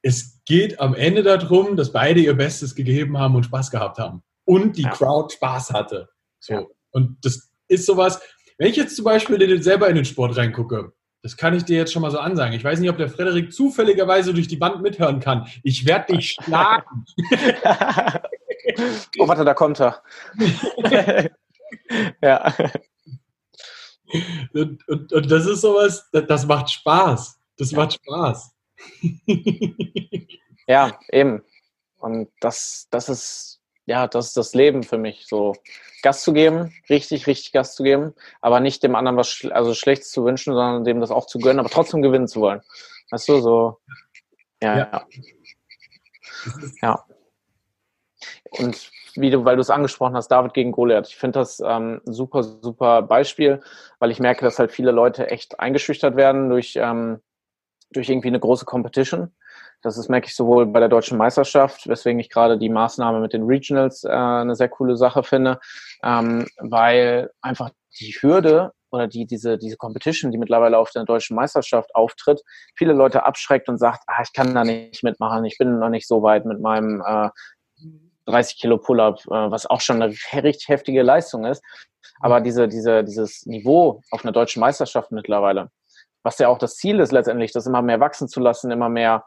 [0.03, 4.23] Es geht am Ende darum, dass beide ihr Bestes gegeben haben und Spaß gehabt haben.
[4.45, 4.91] Und die ja.
[4.91, 6.11] Crowd Spaß hatte.
[6.41, 6.71] So.
[6.91, 8.21] Und das ist sowas,
[8.59, 11.93] wenn ich jetzt zum Beispiel selber in den Sport reingucke, das kann ich dir jetzt
[11.93, 12.55] schon mal so ansagen.
[12.55, 15.47] Ich weiß nicht, ob der Frederik zufälligerweise durch die Wand mithören kann.
[15.63, 17.07] Ich werde dich schlagen.
[19.19, 20.03] oh, warte, da kommt er.
[22.23, 22.55] ja.
[24.53, 27.39] Und, und, und, das ist sowas, das, das macht Spaß.
[27.57, 27.79] Das ja.
[27.79, 28.55] macht Spaß.
[30.67, 31.43] ja, eben.
[31.97, 35.27] Und das, das ist ja, das ist das Leben für mich.
[35.27, 35.55] So
[36.03, 39.75] Gas zu geben, richtig, richtig Gas zu geben, aber nicht dem anderen was schl also
[39.75, 42.61] Schlechtes zu wünschen, sondern dem das auch zu gönnen, aber trotzdem gewinnen zu wollen.
[43.11, 43.79] Weißt du, so,
[44.63, 45.07] ja, ja.
[46.83, 47.05] Ja.
[48.51, 51.09] Und wie du, weil du es angesprochen hast, David gegen Goliath.
[51.09, 53.63] Ich finde das ähm, ein super, super Beispiel,
[53.99, 57.21] weil ich merke, dass halt viele Leute echt eingeschüchtert werden durch, ähm,
[57.91, 59.33] durch irgendwie eine große Competition
[59.85, 63.35] das ist, merke ich, sowohl bei der deutschen Meisterschaft, weswegen ich gerade die Maßnahme mit
[63.35, 65.61] den Regionals äh, eine sehr coole Sache finde,
[66.03, 67.71] ähm, weil einfach
[68.01, 72.41] die Hürde oder die, diese, diese Competition, die mittlerweile auf der deutschen Meisterschaft auftritt,
[72.75, 76.09] viele Leute abschreckt und sagt, ah, ich kann da nicht mitmachen, ich bin noch nicht
[76.09, 77.29] so weit mit meinem äh,
[78.27, 81.63] 30 Kilo Pull-up, äh, was auch schon eine richtig heftige Leistung ist.
[82.21, 85.69] Aber diese, diese, dieses Niveau auf einer deutschen Meisterschaft mittlerweile,
[86.23, 89.25] was ja auch das Ziel ist letztendlich, das immer mehr wachsen zu lassen, immer mehr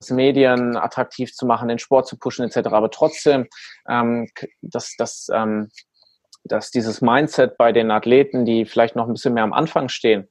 [0.00, 2.68] das Medien attraktiv zu machen, den Sport zu pushen etc.
[2.68, 3.48] Aber trotzdem,
[3.88, 4.28] ähm,
[4.60, 5.68] dass, dass, ähm,
[6.44, 10.28] dass dieses Mindset bei den Athleten, die vielleicht noch ein bisschen mehr am Anfang stehen,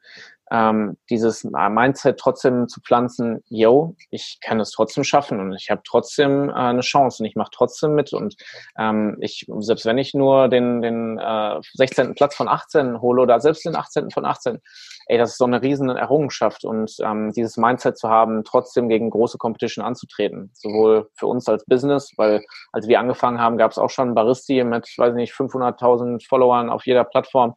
[0.53, 5.81] ähm, dieses Mindset trotzdem zu pflanzen, yo, ich kann es trotzdem schaffen und ich habe
[5.83, 8.35] trotzdem äh, eine Chance und ich mache trotzdem mit und
[8.77, 12.13] ähm, ich, selbst wenn ich nur den, den äh, 16.
[12.13, 14.11] Platz von 18 hole oder selbst den 18.
[14.11, 14.59] von 18,
[15.07, 19.09] ey, das ist so eine riesen Errungenschaft und ähm, dieses Mindset zu haben, trotzdem gegen
[19.09, 23.79] große Competition anzutreten, sowohl für uns als Business, weil als wir angefangen haben, gab es
[23.79, 27.55] auch schon Baristi mit, weiß nicht, 500.000 Followern auf jeder Plattform,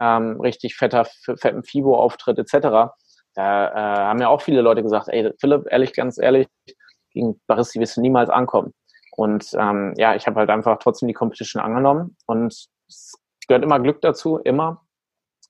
[0.00, 2.92] ähm, richtig fetter, fetten FIBO-Auftritt etc.
[3.34, 6.48] Da äh, haben ja auch viele Leute gesagt, ey, Philipp, ehrlich, ganz ehrlich,
[7.12, 8.74] gegen Baristi wirst du niemals ankommen.
[9.16, 12.52] Und ähm, ja, ich habe halt einfach trotzdem die Competition angenommen und
[12.88, 13.14] es
[13.48, 14.82] gehört immer Glück dazu, immer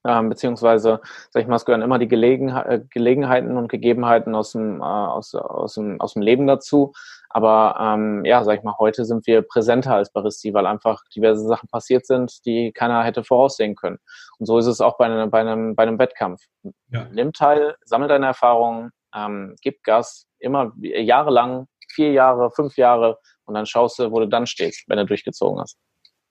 [0.06, 4.52] ähm, beziehungsweise, sag ich mal, es gehören immer die Gelegen, äh, Gelegenheiten und Gegebenheiten aus
[4.52, 6.92] dem, äh, aus, aus, dem, aus dem Leben dazu.
[7.30, 11.46] Aber ähm, ja, sag ich mal, heute sind wir präsenter als Baristi, weil einfach diverse
[11.46, 13.98] Sachen passiert sind, die keiner hätte voraussehen können.
[14.38, 16.40] Und so ist es auch bei einem, bei einem, bei einem Wettkampf.
[16.88, 17.06] Ja.
[17.12, 23.54] Nimm teil, sammel deine Erfahrungen, ähm, gib Gas, immer jahrelang, vier Jahre, fünf Jahre und
[23.54, 25.78] dann schaust du, wo du dann stehst, wenn du durchgezogen hast.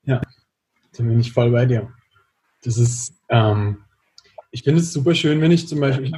[0.04, 0.22] Ja,
[0.96, 1.92] da bin ich voll bei dir.
[2.64, 3.84] Das ist, ähm,
[4.52, 6.12] ich finde es super schön, wenn ich zum Beispiel,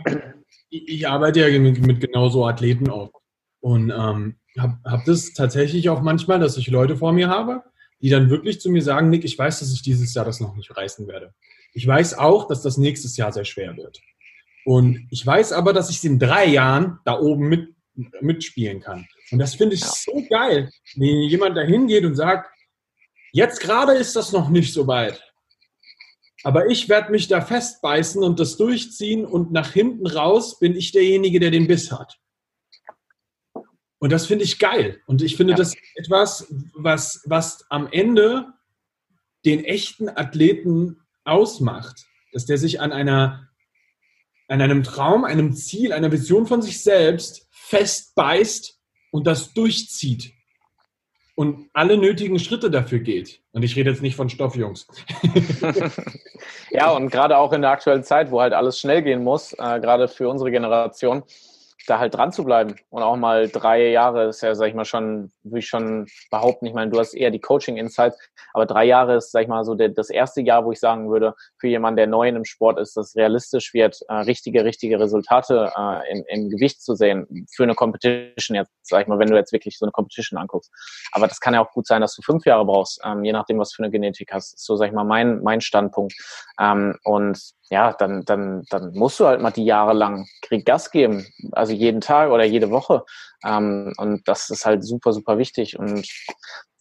[0.69, 3.11] ich, ich arbeite ja mit, mit genau so Athleten auch.
[3.61, 7.63] Und ähm, habe hab das tatsächlich auch manchmal, dass ich Leute vor mir habe,
[8.01, 10.55] die dann wirklich zu mir sagen, Nick, ich weiß, dass ich dieses Jahr das noch
[10.55, 11.33] nicht reißen werde.
[11.73, 14.01] Ich weiß auch, dass das nächstes Jahr sehr schwer wird.
[14.65, 17.75] Und ich weiß aber, dass ich es in drei Jahren da oben mit,
[18.21, 19.07] mitspielen kann.
[19.31, 22.49] Und das finde ich so geil, wenn jemand da hingeht und sagt,
[23.31, 25.23] jetzt gerade ist das noch nicht so weit.
[26.43, 30.91] Aber ich werde mich da festbeißen und das durchziehen und nach hinten raus bin ich
[30.91, 32.17] derjenige, der den Biss hat.
[33.99, 35.01] Und das finde ich geil.
[35.05, 35.57] Und ich finde ja.
[35.57, 38.47] das etwas, was, was am Ende
[39.45, 43.49] den echten Athleten ausmacht, dass der sich an einer,
[44.47, 48.79] an einem Traum, einem Ziel, einer Vision von sich selbst festbeißt
[49.11, 50.33] und das durchzieht
[51.39, 53.39] und alle nötigen Schritte dafür geht.
[53.53, 54.87] Und ich rede jetzt nicht von Stoffjungs.
[56.69, 59.79] ja, und gerade auch in der aktuellen Zeit, wo halt alles schnell gehen muss, äh,
[59.79, 61.23] gerade für unsere Generation,
[61.87, 64.85] da halt dran zu bleiben und auch mal drei Jahre ist ja, sag ich mal,
[64.85, 68.17] schon, würde ich schon behaupten, ich meine, du hast eher die Coaching-Insights,
[68.53, 71.09] aber drei Jahre ist, sag ich mal, so der, das erste Jahr, wo ich sagen
[71.09, 74.99] würde, für jemanden, der neu in dem Sport ist, dass realistisch wird, äh, richtige, richtige
[74.99, 79.29] Resultate äh, im, im Gewicht zu sehen für eine Competition jetzt, sag ich mal, wenn
[79.29, 80.71] du jetzt wirklich so eine Competition anguckst.
[81.11, 83.59] Aber das kann ja auch gut sein, dass du fünf Jahre brauchst, ähm, je nachdem,
[83.59, 84.59] was für eine Genetik hast.
[84.59, 86.13] So, sag ich mal, mein, mein Standpunkt.
[86.59, 87.39] Ähm, und
[87.69, 91.68] ja, dann, dann, dann musst du halt mal die Jahre lang Krieg Gas geben, also
[91.73, 93.03] jeden Tag oder jede Woche.
[93.45, 95.77] Ähm, und das ist halt super, super wichtig.
[95.77, 96.07] Und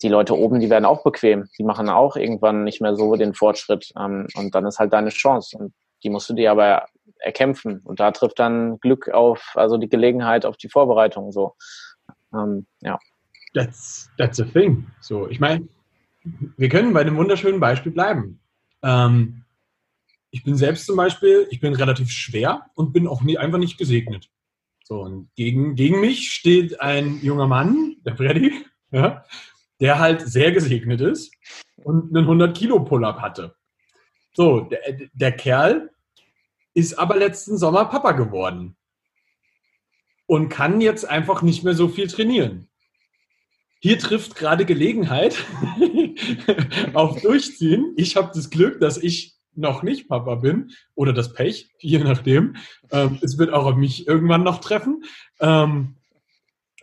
[0.02, 1.48] die Leute oben, die werden auch bequem.
[1.58, 3.92] Die machen auch irgendwann nicht mehr so den Fortschritt.
[3.98, 5.56] Ähm, und dann ist halt deine Chance.
[5.58, 6.86] Und die musst du dir aber
[7.18, 7.80] erkämpfen.
[7.84, 11.54] Und da trifft dann Glück auf, also die Gelegenheit auf die Vorbereitung so.
[12.32, 12.98] Ähm, ja.
[13.54, 14.86] That's, that's a thing.
[15.00, 15.68] So, ich meine,
[16.56, 18.40] wir können bei einem wunderschönen Beispiel bleiben.
[18.82, 19.44] Ähm,
[20.30, 23.78] ich bin selbst zum Beispiel, ich bin relativ schwer und bin auch nie, einfach nicht
[23.78, 24.28] gesegnet.
[24.88, 29.22] So, und gegen, gegen mich steht ein junger Mann, der Freddy, ja,
[29.80, 31.30] der halt sehr gesegnet ist
[31.76, 33.54] und einen 100-Kilo-Pull-Up hatte.
[34.32, 34.80] So, der,
[35.12, 35.90] der Kerl
[36.72, 38.78] ist aber letzten Sommer Papa geworden
[40.24, 42.70] und kann jetzt einfach nicht mehr so viel trainieren.
[43.80, 45.36] Hier trifft gerade Gelegenheit
[46.94, 47.92] auf Durchziehen.
[47.98, 52.56] Ich habe das Glück, dass ich noch nicht Papa bin oder das Pech, je nachdem.
[52.90, 55.04] Ähm, es wird auch mich irgendwann noch treffen.
[55.40, 55.96] Ähm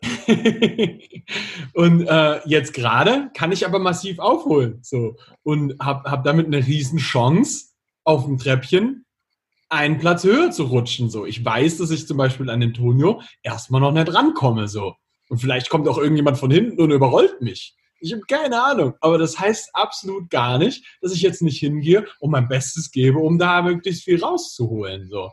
[1.73, 6.67] und äh, jetzt gerade kann ich aber massiv aufholen so und habe hab damit eine
[6.67, 7.67] riesen Chance
[8.03, 9.05] auf dem Treppchen
[9.69, 13.81] einen Platz höher zu rutschen so ich weiß dass ich zum Beispiel an Antonio erstmal
[13.81, 14.95] noch nicht rankomme so
[15.29, 18.93] und vielleicht kommt auch irgendjemand von hinten und überrollt mich ich habe keine Ahnung.
[19.01, 23.19] Aber das heißt absolut gar nicht, dass ich jetzt nicht hingehe und mein Bestes gebe,
[23.19, 25.09] um da möglichst viel rauszuholen.
[25.09, 25.31] So.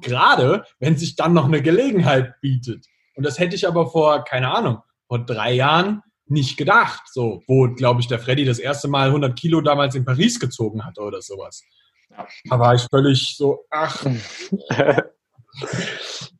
[0.00, 2.86] Gerade wenn sich dann noch eine Gelegenheit bietet.
[3.14, 7.02] Und das hätte ich aber vor, keine Ahnung, vor drei Jahren nicht gedacht.
[7.12, 10.84] So, wo, glaube ich, der Freddy das erste Mal 100 Kilo damals in Paris gezogen
[10.84, 11.62] hatte oder sowas.
[12.44, 14.04] Da war ich völlig so, ach.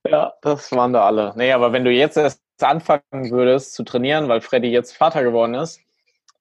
[0.08, 1.32] ja, das waren da alle.
[1.36, 5.54] Nee, aber wenn du jetzt erst anfangen würdest zu trainieren, weil Freddy jetzt Vater geworden
[5.54, 5.80] ist,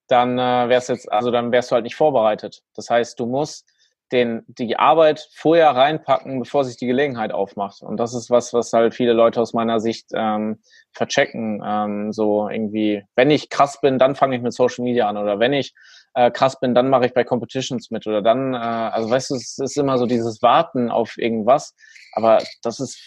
[0.07, 2.63] dann äh, wär's jetzt, also dann wärst du halt nicht vorbereitet.
[2.75, 3.65] Das heißt, du musst
[4.11, 7.81] den, die Arbeit vorher reinpacken, bevor sich die Gelegenheit aufmacht.
[7.81, 10.59] Und das ist was, was halt viele Leute aus meiner Sicht ähm,
[10.91, 11.61] verchecken.
[11.63, 15.17] Ähm, so irgendwie, wenn ich krass bin, dann fange ich mit Social Media an.
[15.17, 15.75] Oder wenn ich
[16.15, 18.07] äh, krass bin, dann mache ich bei Competitions mit.
[18.07, 21.75] Oder dann, äh, also weißt du, es ist immer so dieses Warten auf irgendwas.
[22.13, 22.99] Aber das ist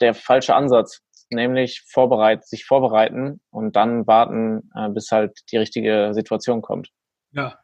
[0.00, 1.00] der falsche Ansatz
[1.30, 6.90] nämlich vorbereit, sich vorbereiten und dann warten, äh, bis halt die richtige Situation kommt.
[7.32, 7.58] Ja,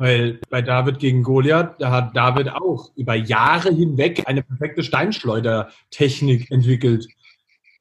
[0.00, 6.50] weil bei David gegen Goliath, da hat David auch über Jahre hinweg eine perfekte Steinschleudertechnik
[6.50, 7.06] entwickelt.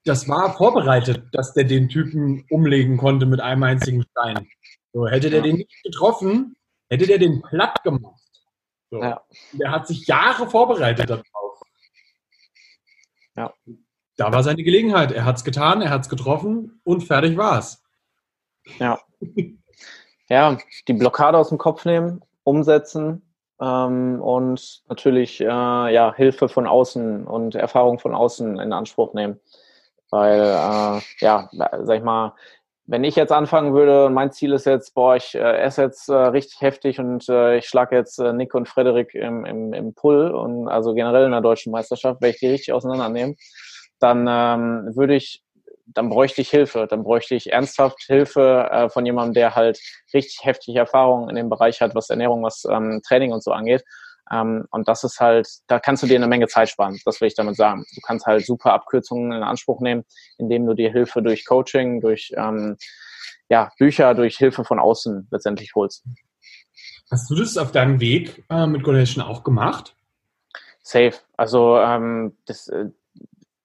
[0.04, 4.50] Das war vorbereitet, dass der den Typen umlegen konnte mit einem einzigen Stein.
[4.92, 5.46] So, hätte der ja.
[5.46, 6.58] den nicht getroffen,
[6.90, 8.22] hätte der den platt gemacht.
[8.92, 9.02] So.
[9.02, 9.22] Ja.
[9.54, 11.62] Der hat sich Jahre vorbereitet darauf.
[13.38, 13.54] Ja
[14.20, 15.14] da war seine Gelegenheit.
[15.14, 17.82] Er hat es getan, er hat es getroffen und fertig war es.
[18.78, 19.00] Ja.
[20.30, 23.22] ja, die Blockade aus dem Kopf nehmen, umsetzen
[23.62, 29.40] ähm, und natürlich äh, ja, Hilfe von außen und Erfahrung von außen in Anspruch nehmen.
[30.12, 32.34] Weil, äh, ja, sag ich mal,
[32.88, 36.10] wenn ich jetzt anfangen würde und mein Ziel ist jetzt, boah, ich äh, esse jetzt
[36.10, 39.94] äh, richtig heftig und äh, ich schlage jetzt äh, Nick und Frederik im, im, im
[39.94, 43.38] Pull und also generell in der deutschen Meisterschaft, werde ich die richtig auseinandernehmen
[44.00, 45.44] dann ähm, würde ich,
[45.88, 49.80] dann bräuchte ich Hilfe, dann bräuchte ich ernsthaft Hilfe äh, von jemandem, der halt
[50.14, 53.84] richtig heftige Erfahrungen in dem Bereich hat, was Ernährung, was ähm, Training und so angeht.
[54.32, 57.28] Ähm, und das ist halt, da kannst du dir eine Menge Zeit sparen, das will
[57.28, 57.86] ich damit sagen.
[57.96, 60.04] Du kannst halt super Abkürzungen in Anspruch nehmen,
[60.38, 62.78] indem du dir Hilfe durch Coaching, durch ähm,
[63.50, 66.06] ja, Bücher, durch Hilfe von außen letztendlich holst.
[67.10, 69.96] Hast du das auf deinem Weg äh, mit Golation auch gemacht?
[70.84, 71.14] Safe.
[71.36, 72.86] Also ähm, das, äh,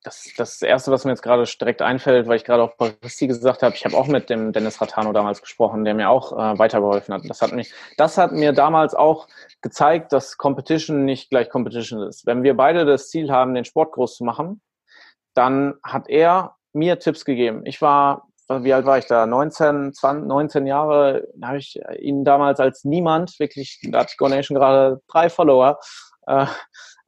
[0.04, 3.62] das, das Erste, was mir jetzt gerade direkt einfällt, weil ich gerade auch Baristi gesagt
[3.62, 7.14] habe, ich habe auch mit dem Dennis Ratano damals gesprochen, der mir auch äh, weitergeholfen
[7.14, 7.22] hat.
[7.26, 9.26] Das hat, mich, das hat mir damals auch
[9.62, 12.26] gezeigt, dass Competition nicht gleich Competition ist.
[12.26, 14.60] Wenn wir beide das Ziel haben, den Sport groß zu machen,
[15.32, 17.62] dann hat er mir Tipps gegeben.
[17.64, 19.24] Ich war, wie alt war ich da?
[19.24, 24.54] 19, 20, 19 Jahre, habe ich ihn damals als niemand, wirklich, da hat Go Nation
[24.54, 25.78] gerade drei Follower,
[26.26, 26.46] äh,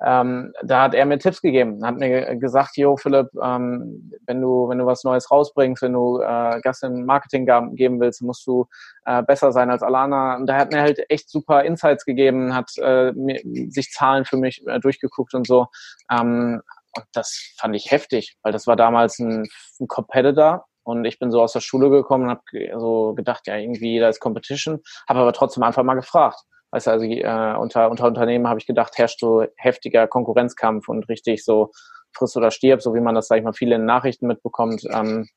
[0.04, 4.68] ähm, da hat er mir Tipps gegeben, hat mir gesagt, jo Philipp, ähm, wenn du
[4.68, 8.66] wenn du was Neues rausbringst, wenn du äh, Gas in Marketing geben willst, musst du
[9.06, 10.40] äh, besser sein als anderen.
[10.40, 14.36] Und da hat mir halt echt super Insights gegeben, hat äh, mir, sich Zahlen für
[14.36, 15.68] mich äh, durchgeguckt und so.
[16.10, 16.60] Ähm,
[16.94, 19.46] und das fand ich heftig, weil das war damals ein,
[19.80, 23.56] ein Competitor und ich bin so aus der Schule gekommen und habe so gedacht, ja
[23.56, 26.38] irgendwie da ist Competition, habe aber trotzdem einfach mal gefragt.
[26.70, 31.08] Weißt du, also äh, unter, unter Unternehmen habe ich gedacht, herrscht so heftiger Konkurrenzkampf und
[31.08, 31.70] richtig so
[32.12, 35.28] friss oder stirb, so wie man das, sag ich mal, viele in Nachrichten mitbekommt, ähm,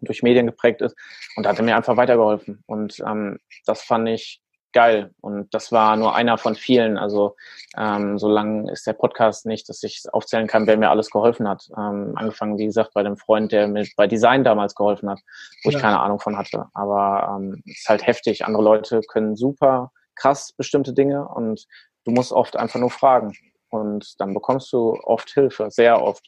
[0.00, 0.96] durch Medien geprägt ist.
[1.36, 2.62] Und da hat er mir einfach weitergeholfen.
[2.66, 5.14] Und ähm, das fand ich geil.
[5.22, 6.98] Und das war nur einer von vielen.
[6.98, 7.34] Also
[7.78, 11.48] ähm, so lang ist der Podcast nicht, dass ich aufzählen kann, wer mir alles geholfen
[11.48, 11.66] hat.
[11.78, 15.20] Ähm, angefangen, wie gesagt, bei dem Freund, der mir bei Design damals geholfen hat,
[15.64, 15.76] wo ja.
[15.76, 16.66] ich keine Ahnung von hatte.
[16.74, 18.44] Aber ähm, es ist halt heftig.
[18.44, 21.66] Andere Leute können super krass bestimmte Dinge und
[22.04, 23.34] du musst oft einfach nur fragen.
[23.68, 26.24] Und dann bekommst du oft Hilfe, sehr oft.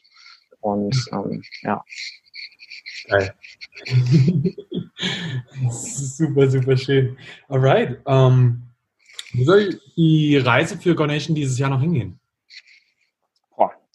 [0.61, 1.83] Und ähm, ja.
[3.07, 3.33] Geil.
[5.69, 7.17] super, super schön.
[7.47, 7.99] Alright.
[8.05, 8.63] Um,
[9.33, 12.19] wo soll die Reise für Gonation dieses Jahr noch hingehen?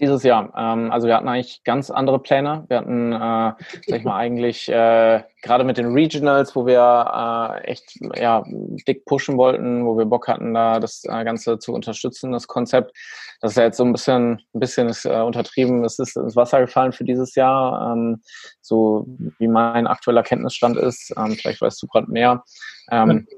[0.00, 0.52] Dieses Jahr.
[0.57, 2.64] Ähm, also wir hatten eigentlich ganz andere Pläne.
[2.66, 3.52] Wir hatten, äh,
[3.87, 8.42] sag ich mal, eigentlich äh, gerade mit den Regionals, wo wir äh, echt ja,
[8.88, 12.96] dick pushen wollten, wo wir Bock hatten, da das äh, Ganze zu unterstützen, das Konzept.
[13.40, 15.85] Das ist ja jetzt so ein bisschen, ein bisschen ist, äh, untertrieben.
[15.85, 18.20] Es ist ins Wasser gefallen für dieses Jahr, ähm,
[18.61, 19.07] so
[19.38, 21.14] wie mein aktueller Kenntnisstand ist.
[21.16, 22.42] Ähm, vielleicht weißt du gerade mehr.
[22.90, 23.28] Ähm, ein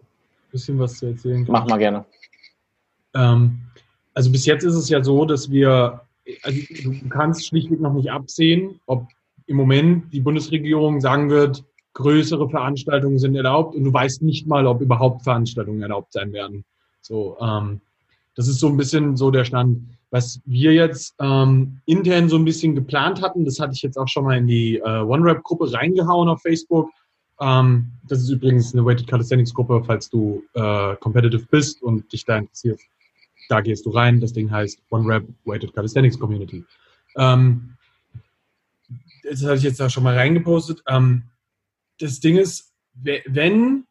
[0.53, 1.45] bisschen was zu erzählen.
[1.51, 2.07] Mach mal gerne.
[3.14, 3.61] Ähm,
[4.14, 6.06] also bis jetzt ist es ja so, dass wir
[6.43, 9.09] also du kannst schlichtweg noch nicht absehen, ob
[9.47, 14.67] im Moment die Bundesregierung sagen wird, größere Veranstaltungen sind erlaubt und du weißt nicht mal,
[14.67, 16.65] ob überhaupt Veranstaltungen erlaubt sein werden.
[17.01, 17.81] So, ähm,
[18.35, 19.79] das ist so ein bisschen so der Stand.
[20.11, 24.09] Was wir jetzt ähm, intern so ein bisschen geplant hatten, das hatte ich jetzt auch
[24.09, 26.91] schon mal in die äh, OneRap-Gruppe reingehauen auf Facebook.
[27.41, 32.37] Ähm, das ist übrigens eine Weighted Calisthenics-Gruppe, falls du äh, competitive bist und dich da
[32.37, 32.81] interessiert
[33.48, 34.20] da gehst du rein.
[34.20, 36.64] Das Ding heißt OneRap Weighted Calisthenics Community.
[37.16, 37.76] Ähm,
[39.22, 40.82] das hatte ich jetzt da schon mal reingepostet.
[40.88, 41.24] Ähm,
[41.98, 43.85] das Ding ist, wenn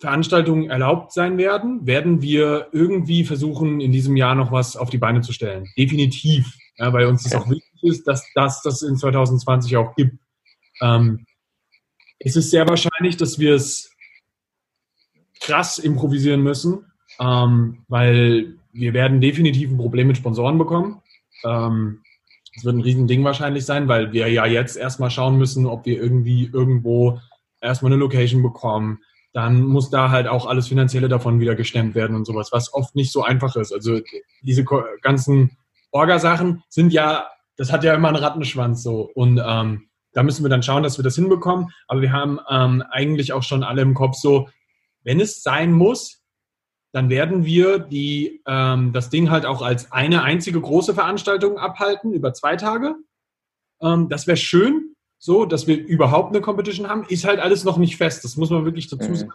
[0.00, 4.98] Veranstaltungen erlaubt sein werden, werden wir irgendwie versuchen, in diesem Jahr noch was auf die
[4.98, 5.68] Beine zu stellen.
[5.76, 6.56] Definitiv.
[6.76, 10.18] Ja, weil uns das auch wichtig ist, dass das das in 2020 auch gibt.
[10.80, 11.26] Ähm,
[12.18, 13.94] es ist sehr wahrscheinlich, dass wir es
[15.40, 16.86] krass improvisieren müssen,
[17.20, 21.02] ähm, weil wir werden definitiv ein Problem mit Sponsoren bekommen.
[21.44, 22.02] Ähm,
[22.54, 26.00] das wird ein Riesending wahrscheinlich sein, weil wir ja jetzt erstmal schauen müssen, ob wir
[26.00, 27.20] irgendwie irgendwo
[27.60, 28.98] erstmal eine Location bekommen.
[29.32, 32.94] Dann muss da halt auch alles Finanzielle davon wieder gestemmt werden und sowas, was oft
[32.94, 33.72] nicht so einfach ist.
[33.72, 34.00] Also
[34.42, 34.64] diese
[35.00, 35.56] ganzen
[35.90, 39.10] Orgasachen sind ja, das hat ja immer einen Rattenschwanz so.
[39.14, 41.68] Und ähm, da müssen wir dann schauen, dass wir das hinbekommen.
[41.88, 44.50] Aber wir haben ähm, eigentlich auch schon alle im Kopf so,
[45.04, 46.21] wenn es sein muss,
[46.92, 52.12] dann werden wir die, ähm, das Ding halt auch als eine einzige große Veranstaltung abhalten
[52.12, 52.94] über zwei Tage.
[53.80, 57.04] Ähm, das wäre schön, so, dass wir überhaupt eine Competition haben.
[57.08, 59.16] Ist halt alles noch nicht fest, das muss man wirklich dazu mhm.
[59.16, 59.32] sagen.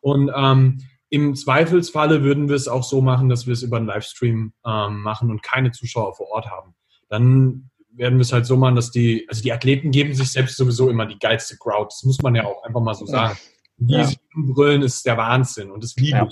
[0.00, 3.86] Und ähm, im Zweifelsfalle würden wir es auch so machen, dass wir es über einen
[3.86, 6.74] Livestream ähm, machen und keine Zuschauer vor Ort haben.
[7.08, 10.56] Dann werden wir es halt so machen, dass die, also die Athleten geben sich selbst
[10.56, 11.86] sowieso immer die geilste Crowd.
[11.90, 13.36] Das muss man ja auch einfach mal so sagen.
[13.78, 14.08] Die ja.
[14.36, 16.28] brüllen ist der Wahnsinn und das liebe ja.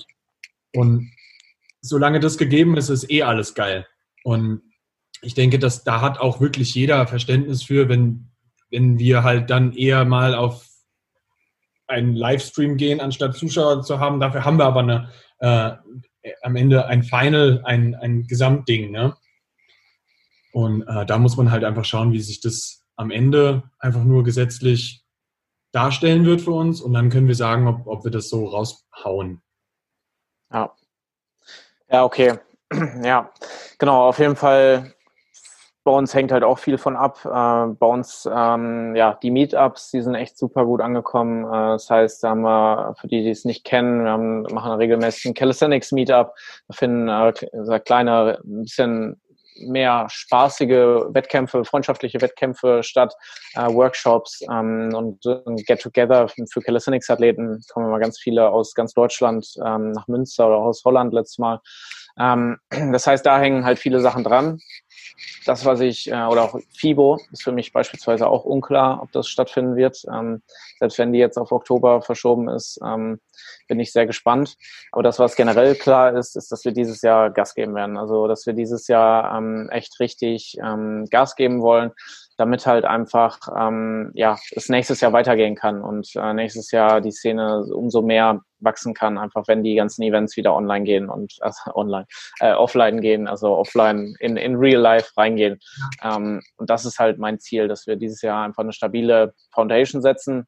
[0.75, 1.11] Und
[1.81, 3.87] solange das gegeben ist, ist eh alles geil.
[4.25, 4.63] Und
[5.23, 8.31] ich denke, dass da hat auch wirklich jeder Verständnis für, wenn,
[8.71, 10.67] wenn wir halt dann eher mal auf
[11.87, 14.21] einen Livestream gehen, anstatt Zuschauer zu haben.
[14.21, 15.73] Dafür haben wir aber eine, äh,
[16.43, 18.91] am Ende ein Final, ein, ein Gesamtding.
[18.91, 19.17] Ne?
[20.53, 24.25] Und äh, da muss man halt einfach schauen, wie sich das am Ende einfach nur
[24.25, 25.05] gesetzlich
[25.73, 26.81] darstellen wird für uns.
[26.81, 29.41] Und dann können wir sagen, ob, ob wir das so raushauen.
[30.53, 30.73] Ja.
[31.91, 32.39] Ja, okay.
[33.03, 33.31] Ja,
[33.79, 34.93] genau, auf jeden Fall.
[35.85, 37.19] Bei uns hängt halt auch viel von ab.
[37.25, 41.47] Äh, bei uns, ähm, ja, die Meetups, die sind echt super gut angekommen.
[41.47, 44.73] Äh, das heißt, da haben wir, für die, die es nicht kennen, wir haben, machen
[44.73, 46.35] regelmäßig ein Calisthenics Meetup.
[46.67, 49.19] Wir finden äh, kleine, ein bisschen
[49.61, 53.15] mehr spaßige Wettkämpfe, freundschaftliche Wettkämpfe statt,
[53.55, 57.63] äh, Workshops ähm, und äh, Get-Together für Calisthenics-Athleten.
[57.73, 61.61] Kommen immer ganz viele aus ganz Deutschland ähm, nach Münster oder aus Holland letztes Mal.
[62.19, 62.59] Ähm,
[62.93, 64.61] das heißt, da hängen halt viele Sachen dran.
[65.47, 69.29] Das, was ich, äh, oder auch FIBO, ist für mich beispielsweise auch unklar, ob das
[69.29, 70.05] stattfinden wird.
[70.13, 70.43] Ähm,
[70.79, 73.21] selbst wenn die jetzt auf Oktober verschoben ist, ähm,
[73.67, 74.57] bin ich sehr gespannt.
[74.93, 77.97] Aber das, was generell klar ist, ist, dass wir dieses Jahr Gas geben werden.
[77.97, 81.93] Also, dass wir dieses Jahr ähm, echt richtig ähm, Gas geben wollen
[82.39, 87.11] damit halt einfach ähm, ja es nächstes Jahr weitergehen kann und äh, nächstes Jahr die
[87.11, 91.75] Szene umso mehr wachsen kann, einfach wenn die ganzen Events wieder online gehen und also
[91.75, 92.07] online,
[92.41, 95.59] äh, offline gehen, also offline in, in real life reingehen.
[96.03, 100.03] Ähm, und das ist halt mein Ziel, dass wir dieses Jahr einfach eine stabile Foundation
[100.03, 100.47] setzen,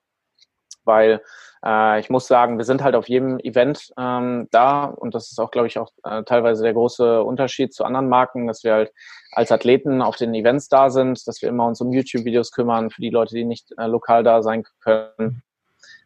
[0.85, 1.21] weil
[1.65, 5.39] äh, ich muss sagen, wir sind halt auf jedem Event ähm, da und das ist
[5.39, 8.93] auch, glaube ich, auch äh, teilweise der große Unterschied zu anderen Marken, dass wir halt
[9.33, 13.03] als Athleten auf den Events da sind, dass wir immer uns um YouTube-Videos kümmern für
[13.03, 15.43] die Leute, die nicht äh, lokal da sein können.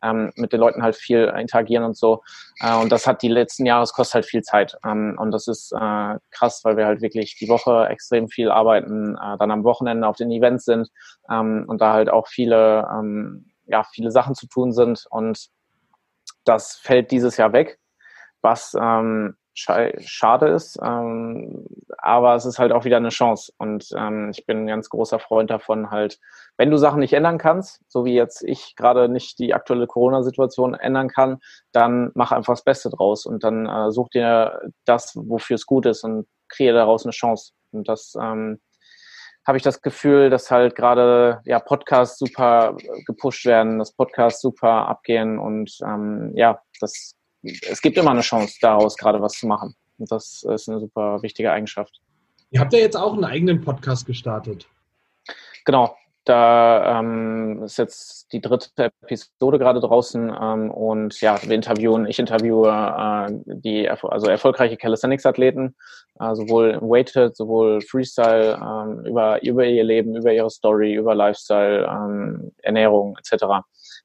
[0.05, 2.23] Ähm, mit den Leuten halt viel interagieren und so.
[2.61, 4.77] Äh, und das hat die letzten Jahre, es kostet halt viel Zeit.
[4.85, 9.17] Ähm, und das ist äh, krass, weil wir halt wirklich die Woche extrem viel arbeiten,
[9.17, 10.89] äh, dann am Wochenende auf den Events sind
[11.31, 15.49] ähm, und da halt auch viele ähm, ja, viele Sachen zu tun sind und
[16.45, 17.79] das fällt dieses Jahr weg,
[18.43, 21.67] was ähm, schade ist, ähm,
[21.99, 23.53] aber es ist halt auch wieder eine Chance.
[23.57, 26.19] Und ähm, ich bin ein ganz großer Freund davon, halt,
[26.57, 30.75] wenn du Sachen nicht ändern kannst, so wie jetzt ich gerade nicht die aktuelle Corona-Situation
[30.75, 31.39] ändern kann,
[31.73, 35.87] dann mach einfach das Beste draus und dann äh, such dir das, wofür es gut
[35.87, 37.53] ist und kreiere daraus eine Chance.
[37.73, 38.61] Und das ähm,
[39.47, 42.77] habe ich das Gefühl, dass halt gerade ja Podcasts super
[43.07, 47.15] gepusht werden, dass Podcasts super abgehen und ähm, ja, das
[47.45, 49.75] es gibt immer eine Chance, daraus gerade was zu machen.
[49.99, 52.01] Und das ist eine super wichtige Eigenschaft.
[52.51, 54.67] Ihr habt ja jetzt auch einen eigenen Podcast gestartet.
[55.65, 62.07] Genau, da ähm, ist jetzt die dritte Episode gerade draußen ähm, und ja, wir interviewen,
[62.07, 65.77] ich interviewe äh, die also erfolgreiche Calisthenics-Athleten,
[66.21, 71.87] äh, sowohl Weighted, sowohl Freestyle, ähm, über, über ihr Leben, über ihre Story, über Lifestyle,
[71.87, 73.45] ähm, Ernährung etc.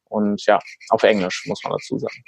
[0.10, 0.60] Und ja,
[0.90, 2.22] auf Englisch muss man dazu sagen.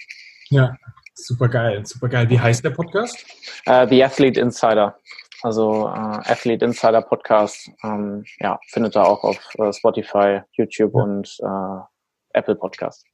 [0.50, 0.76] Ja,
[1.14, 2.30] super geil, super geil.
[2.30, 3.26] Wie heißt der Podcast?
[3.68, 4.98] Uh, The Athlete Insider.
[5.44, 11.02] Also äh, Athlete Insider Podcast, ähm, ja, findet ihr auch auf äh, Spotify, YouTube ja.
[11.02, 11.40] und
[12.34, 13.06] Apple Podcast.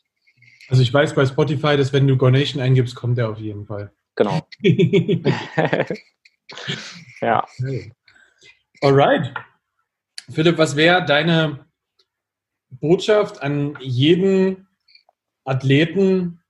[0.69, 3.91] Also ich weiß bei Spotify, dass wenn du Gornation eingibst, kommt der auf jeden Fall.
[4.15, 4.45] Genau.
[7.21, 7.45] ja.
[7.59, 7.93] Okay.
[8.81, 9.33] Alright.
[10.29, 11.65] Philipp, was wäre deine
[12.69, 14.67] Botschaft an jeden
[15.45, 16.41] Athleten,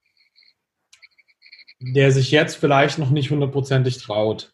[1.79, 4.53] der sich jetzt vielleicht noch nicht hundertprozentig traut?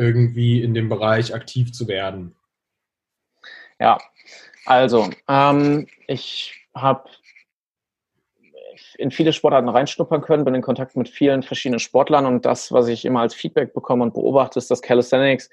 [0.00, 2.34] irgendwie in dem Bereich aktiv zu werden?
[3.78, 3.98] Ja,
[4.64, 7.08] also ähm, ich habe
[9.00, 12.86] in viele Sportarten reinschnuppern können, bin in Kontakt mit vielen verschiedenen Sportlern und das, was
[12.88, 15.48] ich immer als Feedback bekomme und beobachte, ist, dass Calisthenics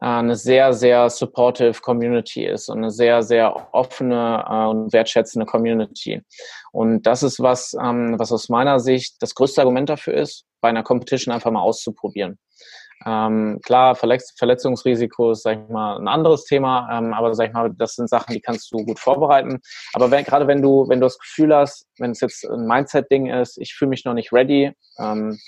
[0.00, 5.46] äh, eine sehr, sehr supportive Community ist und eine sehr, sehr offene äh, und wertschätzende
[5.46, 6.22] Community.
[6.70, 10.68] Und das ist was, ähm, was aus meiner Sicht das größte Argument dafür ist, bei
[10.68, 12.38] einer Competition einfach mal auszuprobieren.
[13.04, 17.52] Ähm, klar, Verletz Verletzungsrisiko ist, sag ich mal, ein anderes Thema, ähm, aber sag ich
[17.52, 19.60] mal, das sind Sachen, die kannst du gut vorbereiten.
[19.94, 23.26] Aber wenn, gerade wenn du, wenn du das Gefühl hast, wenn es jetzt ein Mindset-Ding
[23.26, 25.38] ist, ich fühle mich noch nicht ready, ähm,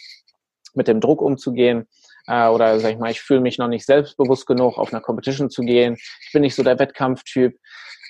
[0.75, 1.87] mit dem Druck umzugehen,
[2.27, 5.51] äh, oder sag ich mal, ich fühle mich noch nicht selbstbewusst genug, auf einer Competition
[5.51, 7.57] zu gehen, ich bin nicht so der Wettkampftyp,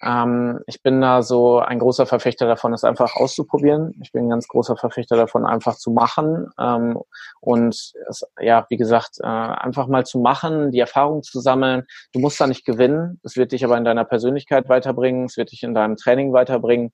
[0.05, 3.95] ähm, ich bin da so ein großer Verfechter davon, es einfach auszuprobieren.
[4.03, 6.51] Ich bin ein ganz großer Verfechter davon, einfach zu machen.
[6.59, 6.99] Ähm,
[7.41, 7.75] und
[8.09, 11.85] es, ja, wie gesagt, äh, einfach mal zu machen, die Erfahrung zu sammeln.
[12.13, 13.19] Du musst da nicht gewinnen.
[13.23, 15.25] Es wird dich aber in deiner Persönlichkeit weiterbringen.
[15.25, 16.93] Es wird dich in deinem Training weiterbringen.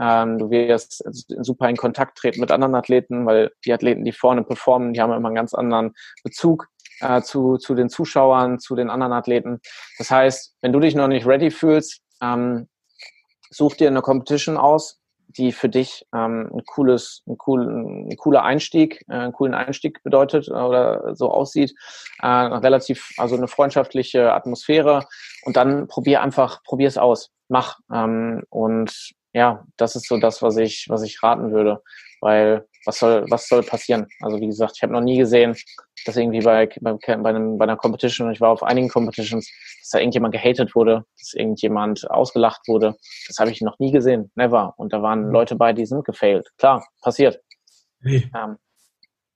[0.00, 1.04] Ähm, du wirst
[1.44, 5.12] super in Kontakt treten mit anderen Athleten, weil die Athleten, die vorne performen, die haben
[5.12, 5.94] immer einen ganz anderen
[6.24, 6.68] Bezug
[7.00, 9.60] äh, zu, zu den Zuschauern, zu den anderen Athleten.
[9.98, 12.68] Das heißt, wenn du dich noch nicht ready fühlst, ähm,
[13.50, 17.66] such dir eine Competition aus, die für dich ähm, ein cooles, ein, cool,
[18.10, 21.74] ein cooler Einstieg, äh, einen coolen Einstieg bedeutet äh, oder so aussieht.
[22.20, 25.06] Äh, relativ, also eine freundschaftliche Atmosphäre
[25.44, 27.78] und dann probier einfach, probier es aus, mach.
[27.92, 31.82] Ähm, und ja, das ist so das, was ich, was ich raten würde,
[32.20, 34.06] weil was soll, was soll passieren?
[34.20, 35.54] Also wie gesagt, ich habe noch nie gesehen,
[36.06, 39.50] dass irgendwie bei, bei, bei, einem, bei einer Competition, und ich war auf einigen Competitions,
[39.80, 42.96] dass da irgendjemand gehatet wurde, dass irgendjemand ausgelacht wurde.
[43.26, 44.74] Das habe ich noch nie gesehen, never.
[44.76, 45.32] Und da waren mhm.
[45.32, 46.48] Leute bei, die sind gefailt.
[46.56, 47.40] Klar, passiert.
[48.00, 48.30] Hey.
[48.34, 48.56] Ähm,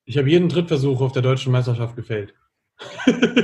[0.05, 2.35] ich habe jeden Drittversuch auf der deutschen Meisterschaft gefailt.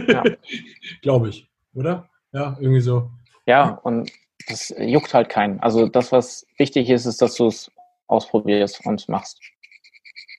[0.08, 0.22] ja.
[1.02, 1.48] Glaube ich.
[1.74, 2.08] oder?
[2.32, 3.10] Ja, irgendwie so.
[3.46, 4.10] Ja, und
[4.48, 5.60] das juckt halt keinen.
[5.60, 7.70] Also das, was wichtig ist, ist, dass du es
[8.08, 9.40] ausprobierst und machst.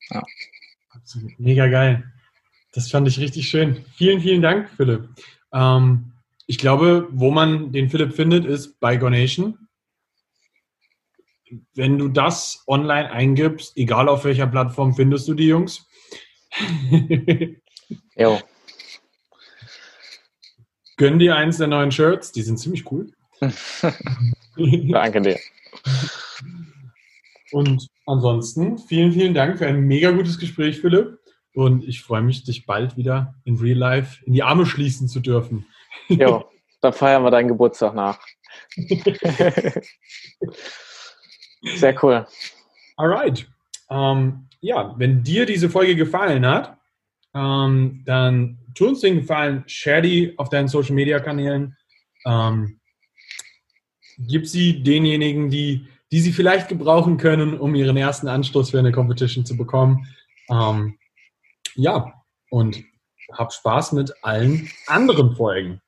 [0.10, 0.22] Ja.
[0.90, 1.40] Absolut.
[1.40, 2.04] Mega geil.
[2.72, 3.86] Das fand ich richtig schön.
[3.96, 5.10] Vielen, vielen Dank, Philipp.
[5.54, 6.12] Ähm,
[6.46, 9.68] ich glaube, wo man den Philipp findet, ist bei Gonation.
[11.74, 15.88] Wenn du das online eingibst, egal auf welcher Plattform findest du die Jungs.
[18.16, 18.40] jo.
[20.98, 23.12] Gönn dir eins der neuen Shirts, die sind ziemlich cool.
[24.92, 25.40] Danke dir.
[27.52, 31.18] Und ansonsten vielen, vielen Dank für ein mega gutes Gespräch, Philipp.
[31.54, 35.20] Und ich freue mich, dich bald wieder in Real Life in die Arme schließen zu
[35.20, 35.66] dürfen.
[36.08, 36.44] Ja,
[36.82, 38.20] dann feiern wir deinen Geburtstag nach.
[41.76, 42.26] Sehr cool.
[42.96, 43.48] Alright.
[43.90, 46.78] Ähm, ja, wenn dir diese Folge gefallen hat,
[47.34, 51.76] ähm, dann tu uns den Gefallen, share die auf deinen Social Media Kanälen.
[52.26, 52.80] Ähm,
[54.18, 58.92] gib sie denjenigen, die, die sie vielleicht gebrauchen können, um ihren ersten Anstoß für eine
[58.92, 60.08] Competition zu bekommen.
[60.50, 60.98] Ähm,
[61.76, 62.14] ja,
[62.50, 62.84] und
[63.32, 65.82] hab Spaß mit allen anderen Folgen.